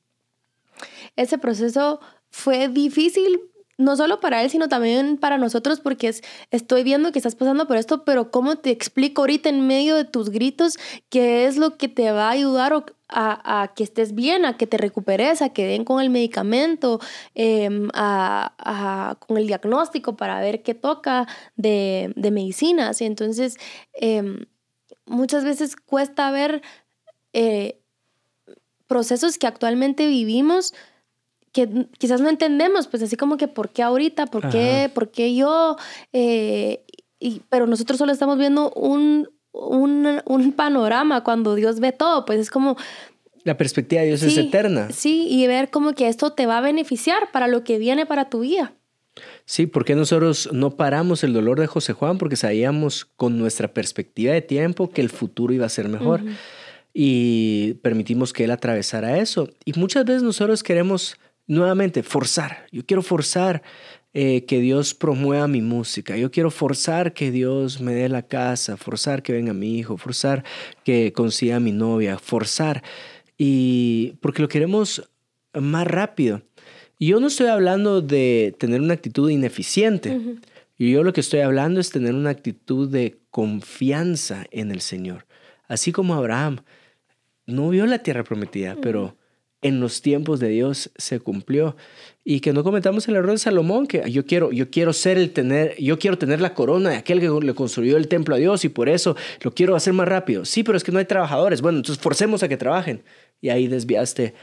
ese 1.17 1.39
proceso 1.39 2.01
fue 2.31 2.69
difícil 2.69 3.50
no 3.81 3.97
solo 3.97 4.21
para 4.21 4.43
él, 4.43 4.51
sino 4.51 4.69
también 4.69 5.17
para 5.17 5.39
nosotros, 5.39 5.81
porque 5.81 6.09
es, 6.09 6.23
estoy 6.51 6.85
viendo 6.85 7.13
que 7.13 7.19
estás 7.19 7.35
pasando 7.35 7.67
por 7.67 7.79
esto, 7.79 8.05
pero 8.05 8.31
¿cómo 8.31 8.57
te 8.57 8.71
explico 8.71 9.23
ahorita 9.23 9.49
en 9.49 9.67
medio 9.67 9.97
de 9.97 10.05
tus 10.05 10.29
gritos 10.29 10.79
qué 11.09 11.47
es 11.47 11.57
lo 11.57 11.77
que 11.79 11.89
te 11.89 12.13
va 12.13 12.29
a 12.29 12.33
ayudar 12.33 12.85
a, 13.09 13.73
que 13.75 13.83
estés 13.83 14.15
bien, 14.15 14.45
a 14.45 14.57
que 14.57 14.67
te 14.67 14.77
recuperes, 14.77 15.43
a 15.43 15.49
que 15.49 15.67
den 15.67 15.85
con 15.85 16.01
el 16.01 16.11
medicamento, 16.11 17.01
em, 17.35 17.89
a, 17.95 19.17
con 19.27 19.39
el 19.39 19.47
diagnóstico 19.47 20.17
para 20.17 20.41
ver 20.41 20.63
qué 20.63 20.75
toca 20.75 21.27
de, 21.57 22.13
medicinas? 22.17 23.01
Y 23.01 23.07
entonces, 23.07 23.57
em, 23.95 24.45
muchas 25.07 25.43
veces 25.43 25.75
cuesta 25.75 26.31
ver 26.31 26.63
eh, 27.33 27.81
procesos 28.87 29.39
que 29.39 29.47
actualmente 29.47 30.07
vivimos 30.07 30.75
que 31.53 31.89
quizás 31.99 32.21
no 32.21 32.29
entendemos, 32.29 32.87
pues 32.87 33.03
así 33.03 33.17
como 33.17 33.37
que 33.37 33.49
por 33.49 33.71
qué 33.71 33.83
ahorita, 33.83 34.27
por 34.27 34.49
qué, 34.51 34.91
por 34.95 35.11
qué 35.11 35.35
yo, 35.35 35.77
eh, 36.13 36.85
y, 37.19 37.43
pero 37.49 37.67
nosotros 37.67 37.99
solo 37.99 38.13
estamos 38.13 38.39
viendo 38.39 38.71
un, 38.73 39.29
un, 39.53 40.23
un, 40.25 40.53
panorama 40.53 41.23
cuando 41.25 41.55
Dios 41.55 41.81
ve 41.81 41.93
todo, 41.93 42.25
pues 42.25 42.41
es 42.41 42.51
como... 42.51 42.77
La 43.45 43.57
perspectiva 43.57 44.03
de 44.03 44.09
Dios 44.09 44.23
es 44.23 44.37
eterna. 44.37 44.91
Sí, 44.93 45.27
y 45.29 45.47
ver 45.47 45.71
como 45.71 45.95
que 45.95 46.09
esto 46.09 46.33
te 46.33 46.47
va 46.47 46.59
a 46.59 46.61
beneficiar 46.61 47.31
para 47.33 47.49
lo 47.49 47.65
que 47.65 47.79
viene 47.79 48.07
para 48.07 48.29
tu 48.29 48.41
vida. 48.41 48.75
Sí, 49.45 49.67
porque 49.67 49.95
nosotros 49.95 50.51
no 50.53 50.77
paramos 50.77 51.25
el 51.25 51.33
dolor 51.33 51.59
de 51.59 51.67
José 51.67 51.93
Juan 51.93 52.19
porque 52.19 52.37
sabíamos 52.37 53.07
con 53.17 53.39
nuestra 53.39 53.73
perspectiva 53.73 54.33
de 54.33 54.43
tiempo 54.43 54.91
que 54.91 55.01
el 55.01 55.09
futuro 55.09 55.53
iba 55.53 55.67
a 55.67 55.71
ser 55.71 55.89
mejor. 55.89 56.23
Y 56.93 57.75
permitimos 57.83 58.33
que 58.33 58.45
él 58.45 58.51
atravesara 58.51 59.19
eso. 59.19 59.49
Y 59.65 59.73
muchas 59.79 60.05
veces 60.05 60.23
nosotros 60.23 60.63
queremos 60.63 61.17
nuevamente, 61.51 62.03
forzar. 62.05 62.67
Yo 62.71 62.87
quiero 62.87 63.03
forzar 63.03 63.63
eh, 64.15 64.45
que 64.45 64.61
Dios 64.61 64.95
promueva 64.95 65.49
mi 65.49 65.61
música. 65.61 66.17
Yo 66.17 66.31
quiero 66.31 66.51
forzar 66.51 67.13
que 67.13 67.33
Dios 67.33 67.81
me 67.81 67.93
dé 67.93 68.09
la 68.09 68.23
casa, 68.23 68.77
forzar 68.77 69.23
que 69.23 69.33
venga 69.33 69.53
mi 69.53 69.77
hijo, 69.77 69.97
forzar 69.97 70.45
que 70.85 71.13
consiga 71.13 71.59
mi 71.59 71.73
novia, 71.73 72.19
forzar. 72.19 72.85
Y 73.37 74.15
porque 74.21 74.43
lo 74.43 74.49
queremos 74.49 75.11
más 75.53 75.89
rápido. 75.89 76.43
Y 76.99 77.09
yo 77.09 77.21
no 77.21 77.27
estoy 77.27 77.49
hablando 77.49 78.01
de 78.01 78.55
tener 78.59 78.81
una 78.81 78.95
actitud 78.95 79.29
ineficiente. 79.29 80.21
Yo 80.79 81.03
lo 81.03 81.13
que 81.13 81.21
estoy 81.21 81.41
hablando 81.41 81.81
es 81.81 81.91
tener 81.91 82.15
una 82.15 82.31
actitud 82.31 82.89
de 82.89 83.19
confianza 83.31 84.47
en 84.53 84.71
el 84.71 84.81
Señor. 84.81 85.27
Así 85.67 85.91
como 85.91 86.15
Abraham 86.15 86.61
no 87.47 87.71
vio 87.71 87.87
la 87.87 87.99
tierra 87.99 88.23
prometida, 88.23 88.77
pero 88.81 89.17
en 89.63 89.81
los 89.81 90.01
tiempos 90.03 90.41
de 90.41 90.49
Dios 90.49 90.91
se 90.97 91.21
cumplió. 91.21 91.77
Y 92.25 92.41
que 92.41 92.53
no 92.53 92.63
comentamos 92.63 93.09
el 93.09 93.17
error 93.17 93.33
de 93.33 93.39
Salomón, 93.39 93.87
que 93.87 94.11
yo 94.11 94.25
quiero, 94.25 94.53
yo 94.53 94.71
quiero 94.71 94.93
ser 94.93 95.19
el 95.19 95.33
tener, 95.33 95.77
yo 95.79 95.99
quiero 95.99 96.19
tener 96.19 96.41
la 96.41 96.55
corona 96.55 96.91
de 96.91 96.97
aquel 96.97 97.21
que 97.21 97.29
le 97.29 97.55
construyó 97.55 97.97
el 97.97 98.09
templo 98.09 98.35
a 98.35 98.39
Dios 98.39 98.65
y 98.65 98.69
por 98.69 98.89
eso 98.89 99.17
lo 99.43 99.53
quiero 99.53 99.75
hacer 99.75 99.93
más 99.93 100.09
rápido. 100.09 100.45
Sí, 100.45 100.63
pero 100.63 100.77
es 100.77 100.85
que 100.85 100.93
no 100.93 100.99
hay 100.99 101.07
trabajadores. 101.07 101.61
Bueno, 101.63 101.79
entonces 101.79 102.03
forcemos 102.03 102.43
a 102.43 102.49
que 102.49 102.57
trabajen. 102.57 103.03
Y 103.41 103.49
ahí 103.49 103.69
desviaste 103.69 104.35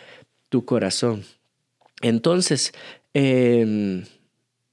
tu 0.49 0.65
corazón. 0.65 1.23
Entonces, 2.01 2.73
em, 3.13 4.03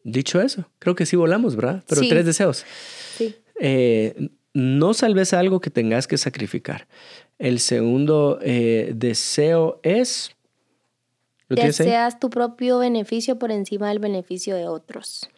dicho 0.03 0.41
eso, 0.41 0.69
creo 0.79 0.95
que 0.95 1.07
sí 1.07 1.17
volamos, 1.17 1.57
¿verdad? 1.57 1.83
Pero 1.87 2.03
tres 2.09 2.27
deseos. 2.27 2.65
Sí. 3.17 3.35
Eh, 3.61 4.31
no 4.55 4.95
salves 4.95 5.35
algo 5.35 5.61
que 5.61 5.71
tengas 5.71 6.07
que 6.07 6.17
sacrificar. 6.17 6.87
El 7.39 7.59
segundo 7.59 8.39
eh, 8.43 8.93
deseo 8.95 9.81
es 9.83 10.34
Deseas 11.49 12.19
tu 12.19 12.31
propio 12.31 12.79
beneficio 12.79 13.39
por 13.39 13.51
encima 13.51 13.89
del 13.89 13.99
beneficio 13.99 14.57
de 14.57 14.67
otros. 14.67 15.29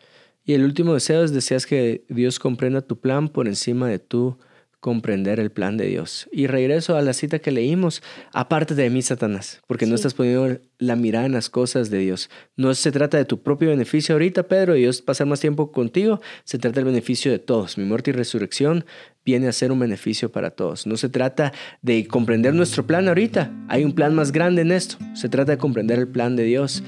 Y 0.45 0.55
el 0.55 0.65
último 0.65 0.95
deseo 0.95 1.25
es 1.25 1.33
deseas 1.33 1.67
que 1.67 2.05
Dios 2.09 2.39
comprenda 2.39 2.81
tu 2.81 3.01
plan 3.01 3.29
por 3.29 3.49
encima 3.49 3.89
de 3.89 3.99
tu 3.99 4.39
comprender 4.87 5.41
el 5.41 5.51
plan 5.51 5.77
de 5.77 5.89
Dios. 5.89 6.29
Y 6.31 6.47
regreso 6.47 6.97
a 6.97 7.03
la 7.03 7.13
cita 7.13 7.41
que 7.41 7.51
leímos, 7.51 8.05
aparte 8.33 8.77
de 8.77 8.89
mí, 8.89 9.03
Satanás, 9.03 9.61
porque 9.67 9.85
no 9.85 9.97
estás 9.97 10.15
poniendo 10.15 10.61
la 10.79 10.95
mirada 10.95 11.27
en 11.27 11.33
las 11.33 11.51
cosas 11.51 11.91
de 11.91 11.99
Dios. 11.99 12.31
No 12.55 12.73
se 12.73 12.93
trata 12.93 13.17
de 13.17 13.25
tu 13.25 13.43
propio 13.43 13.71
beneficio 13.71 14.15
ahorita, 14.15 14.45
Pedro, 14.45 14.77
y 14.77 14.83
Dios 14.83 15.03
pasar 15.03 15.27
más 15.27 15.41
tiempo 15.41 15.73
contigo, 15.73 16.21
se 16.45 16.59
trata 16.59 16.77
del 16.77 16.85
beneficio 16.85 17.33
de 17.33 17.41
todos. 17.41 17.79
Mi 17.79 17.85
muerte 17.85 18.11
y 18.11 18.13
resurrección 18.13 18.85
viene 19.25 19.49
a 19.49 19.53
ser 19.53 19.73
un 19.73 19.81
beneficio 19.81 20.31
para 20.31 20.51
todos. 20.53 20.87
No 20.87 20.97
se 20.97 21.09
trata 21.09 21.53
de 21.83 22.07
comprender 22.07 22.55
nuestro 22.55 22.87
plan 22.87 23.09
ahorita, 23.09 23.51
hay 23.67 23.83
un 23.83 23.93
plan 23.93 24.15
más 24.15 24.31
grande 24.31 24.63
en 24.63 24.71
esto. 24.71 24.99
Se 25.17 25.29
trata 25.29 25.51
de 25.51 25.59
comprender 25.59 25.99
el 25.99 26.07
plan 26.07 26.37
de 26.37 26.45
Dios. 26.45 26.85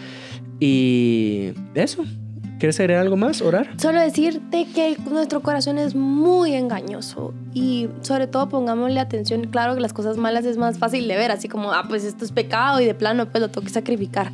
Y 0.61 1.48
eso, 1.74 2.04
¿Quieres 2.58 2.80
agregar 2.80 3.02
algo 3.02 3.16
más? 3.16 3.40
¿Orar? 3.40 3.70
Solo 3.80 4.00
decirte 4.00 4.66
que 4.74 4.96
nuestro 5.08 5.40
corazón 5.42 5.78
es 5.78 5.94
muy 5.94 6.54
engañoso 6.54 7.32
y 7.54 7.88
sobre 8.02 8.26
todo 8.26 8.48
pongámosle 8.48 8.98
atención. 8.98 9.44
Claro 9.46 9.74
que 9.76 9.80
las 9.80 9.92
cosas 9.92 10.16
malas 10.16 10.44
es 10.44 10.56
más 10.56 10.78
fácil 10.78 11.06
de 11.06 11.16
ver, 11.16 11.30
así 11.30 11.48
como, 11.48 11.72
ah, 11.72 11.84
pues 11.88 12.02
esto 12.02 12.24
es 12.24 12.32
pecado 12.32 12.80
y 12.80 12.84
de 12.84 12.94
plano 12.94 13.26
pues 13.26 13.40
lo 13.42 13.48
tengo 13.48 13.64
que 13.64 13.72
sacrificar. 13.72 14.32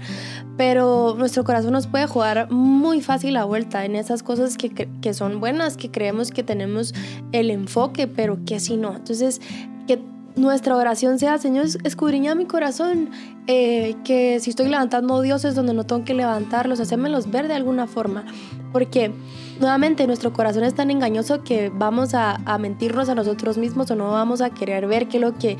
Pero 0.56 1.14
nuestro 1.18 1.44
corazón 1.44 1.72
nos 1.72 1.86
puede 1.86 2.06
jugar 2.06 2.50
muy 2.50 3.02
fácil 3.02 3.34
la 3.34 3.44
vuelta 3.44 3.84
en 3.84 3.94
esas 3.94 4.22
cosas 4.22 4.56
que, 4.56 4.70
que 4.70 5.14
son 5.14 5.38
buenas, 5.38 5.76
que 5.76 5.90
creemos 5.90 6.30
que 6.30 6.42
tenemos 6.42 6.94
el 7.32 7.50
enfoque, 7.50 8.06
pero 8.06 8.38
que 8.46 8.54
así 8.54 8.78
no. 8.78 8.96
Entonces, 8.96 9.42
que 9.86 9.98
nuestra 10.36 10.76
oración 10.76 11.18
sea, 11.18 11.38
Señor, 11.38 11.66
escudriña 11.84 12.34
mi 12.34 12.46
corazón, 12.46 13.10
eh, 13.46 13.94
que 14.04 14.40
si 14.40 14.50
estoy 14.50 14.68
levantando 14.68 15.20
dioses 15.22 15.54
donde 15.54 15.74
no 15.74 15.84
tengo 15.84 16.04
que 16.04 16.14
levantarlos, 16.14 16.80
hacémelos 16.80 17.30
ver 17.30 17.46
de 17.46 17.54
alguna 17.54 17.86
forma. 17.86 18.24
Porque 18.72 19.12
nuevamente 19.60 20.06
nuestro 20.06 20.32
corazón 20.32 20.64
es 20.64 20.74
tan 20.74 20.90
engañoso 20.90 21.44
que 21.44 21.70
vamos 21.72 22.14
a, 22.14 22.38
mentirnos 22.58 23.08
a 23.08 23.14
nosotros 23.14 23.58
mismos 23.58 23.90
o 23.90 23.96
no 23.96 24.10
vamos 24.10 24.40
a 24.40 24.50
querer 24.50 24.86
ver 24.88 25.06
que 25.06 25.20
lo 25.20 25.38
que, 25.38 25.56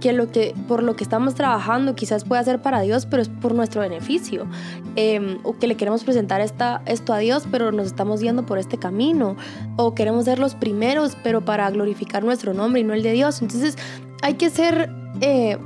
que 0.00 0.12
lo 0.12 0.30
que 0.30 0.54
por 0.68 0.82
lo 0.82 0.96
que 0.96 1.04
estamos 1.04 1.34
trabajando 1.34 1.94
quizás 1.94 2.24
pueda 2.24 2.42
ser 2.44 2.62
para 2.62 2.80
Dios, 2.80 3.06
pero 3.06 3.20
es 3.20 3.28
por 3.28 3.54
nuestro 3.54 3.82
beneficio. 3.82 4.46
Em, 4.96 5.38
o 5.42 5.58
que 5.58 5.66
le 5.66 5.76
queremos 5.76 6.04
presentar 6.04 6.40
esta, 6.40 6.82
esto 6.86 7.12
a 7.12 7.18
Dios, 7.18 7.46
pero 7.50 7.72
nos 7.72 7.86
estamos 7.86 8.20
yendo 8.20 8.46
por 8.46 8.58
este 8.58 8.78
camino. 8.78 9.36
O 9.76 9.94
queremos 9.94 10.24
ser 10.24 10.38
los 10.38 10.54
primeros, 10.54 11.16
pero 11.22 11.44
para 11.44 11.68
glorificar 11.70 12.24
nuestro 12.24 12.54
nombre 12.54 12.80
y 12.80 12.84
no 12.84 12.94
el 12.94 13.02
de 13.02 13.12
Dios. 13.12 13.42
Entonces, 13.42 13.76
hay 14.24 14.34
que 14.34 14.48
ser 14.48 14.88
eh, 15.20 15.58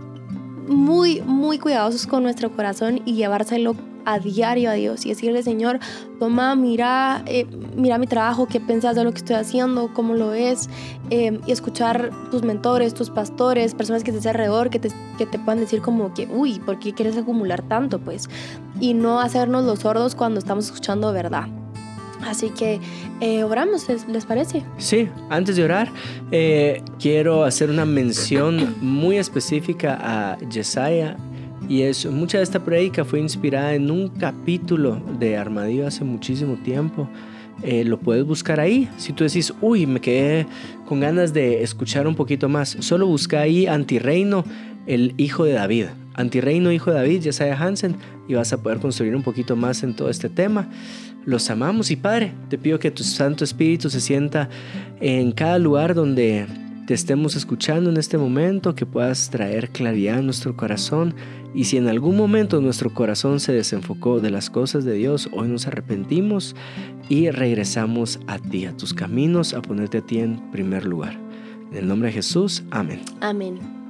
muy, 0.67 1.21
muy 1.21 1.61
cuidadosos 1.61 2.09
con 2.09 2.25
nuestro 2.25 2.51
corazón 2.51 3.01
y 3.05 3.15
llevárselo 3.15 3.77
a 4.05 4.19
diario 4.19 4.69
a 4.71 4.73
Dios 4.73 5.07
y 5.07 5.11
decirle, 5.11 5.45
Señor, 5.45 5.79
toma, 6.19 6.57
mira, 6.57 7.23
eh, 7.27 7.47
mira 7.77 7.99
mi 7.99 8.09
trabajo, 8.09 8.49
qué 8.49 8.59
piensas 8.59 8.97
de 8.97 9.05
lo 9.05 9.13
que 9.13 9.19
estoy 9.19 9.37
haciendo, 9.37 9.95
cómo 9.95 10.15
lo 10.15 10.35
es, 10.35 10.69
eh, 11.11 11.39
y 11.47 11.53
escuchar 11.53 12.11
tus 12.33 12.43
mentores, 12.43 12.95
tus 12.95 13.11
pastores, 13.11 13.77
personas 13.77 14.03
que 14.03 14.11
estén 14.11 14.29
alrededor, 14.29 14.71
que 14.71 14.81
te, 14.81 14.89
que 15.19 15.27
te 15.27 15.39
puedan 15.39 15.61
decir 15.61 15.81
como 15.81 16.13
que, 16.13 16.27
uy, 16.27 16.59
¿por 16.59 16.81
qué 16.81 16.93
quieres 16.93 17.17
acumular 17.17 17.63
tanto? 17.63 18.01
Pues, 18.01 18.29
y 18.81 18.93
no 18.93 19.21
hacernos 19.21 19.67
los 19.67 19.79
sordos 19.81 20.17
cuando 20.17 20.41
estamos 20.41 20.65
escuchando 20.65 21.13
verdad. 21.13 21.47
Así 22.23 22.51
que 22.51 22.81
eh, 23.21 23.45
oramos, 23.45 23.87
¿les, 24.09 24.27
parece? 24.27 24.65
Sí, 24.77 25.09
antes 25.31 25.57
de 25.57 25.65
orar, 25.65 25.91
eh, 26.31 26.83
quiero 26.99 27.45
hacer 27.45 27.71
una 27.71 27.85
mención 27.85 28.75
muy 28.81 29.17
específica 29.17 29.99
a 30.01 30.39
Yesaya. 30.49 31.17
Y 31.69 31.83
es, 31.83 32.07
mucha 32.07 32.39
de 32.39 32.45
esta 32.45 32.65
prédica 32.65 33.05
fue 33.05 33.21
inspirada 33.21 33.75
en 33.75 33.91
un 33.91 34.09
capítulo 34.09 35.01
de 35.19 35.37
Armadillo 35.37 35.87
hace 35.87 36.05
muchísimo 36.05 36.57
tiempo. 36.57 37.09
Eh, 37.63 37.85
lo 37.85 37.99
puedes 37.99 38.25
buscar 38.25 38.61
ahí. 38.61 38.89
Si 38.99 39.13
tú 39.13 39.25
decís, 39.25 39.53
uy, 39.61 39.87
me 39.87 40.01
quedé 40.01 40.47
con 40.87 41.01
ganas 41.01 41.33
de 41.33 41.63
escuchar 41.63 42.07
un 42.07 42.15
poquito 42.15 42.49
más, 42.49 42.77
solo 42.81 43.07
busca 43.07 43.41
ahí 43.41 43.67
Antirreino, 43.67 44.45
el 44.89 45.15
hijo 45.17 45.45
de 45.45 45.53
David. 45.53 45.87
Antirreino, 46.15 46.73
hijo 46.73 46.91
de 46.91 46.97
David, 46.97 47.23
Yesaya 47.23 47.57
Hansen, 47.57 47.95
y 48.27 48.35
vas 48.35 48.53
a 48.53 48.61
poder 48.61 48.81
construir 48.81 49.15
un 49.15 49.23
poquito 49.23 49.55
más 49.55 49.85
en 49.85 49.95
todo 49.95 50.11
este 50.11 50.29
tema 50.29 50.69
los 51.29 51.51
amamos. 51.51 51.91
Y 51.91 51.97
Padre, 51.97 52.33
te 52.49 52.57
pido 52.57 52.79
que 52.79 52.91
tu 52.91 53.05
Santo 53.05 53.45
Espíritu 53.45 53.91
se 53.91 54.01
sienta 54.01 54.49
en 54.99 55.33
cada 55.33 55.59
lugar 55.59 55.95
donde 55.95 56.47
te 56.87 56.95
estemos 56.95 57.37
escuchando 57.37 57.91
en 57.91 57.99
este 57.99 58.17
momento, 58.17 58.75
que 58.75 58.87
puedas 58.87 59.29
traer 59.29 59.69
claridad 59.69 60.19
a 60.19 60.23
nuestro 60.23 60.57
corazón. 60.57 61.15
Y 61.55 61.65
si 61.65 61.77
en 61.77 61.87
algún 61.87 62.17
momento 62.17 62.63
nuestro 62.63 62.95
corazón 62.95 63.41
se 63.41 63.53
desenfocó 63.53 64.21
de 64.21 64.31
las 64.31 64.49
cosas 64.49 64.87
de 64.87 64.95
Dios, 64.95 65.29
hoy 65.33 65.49
nos 65.49 65.67
arrepentimos 65.67 66.57
y 67.11 67.31
regresamos 67.31 68.21
a 68.27 68.39
ti, 68.39 68.65
a 68.65 68.75
tus 68.75 68.95
caminos, 68.95 69.53
a 69.53 69.61
ponerte 69.61 69.99
a 69.99 70.01
ti 70.01 70.21
en 70.21 70.51
primer 70.51 70.87
lugar. 70.87 71.19
En 71.73 71.77
el 71.77 71.89
nombre 71.89 72.09
de 72.09 72.15
Jesús, 72.15 72.65
amén. 72.71 73.01
Amén. 73.21 73.88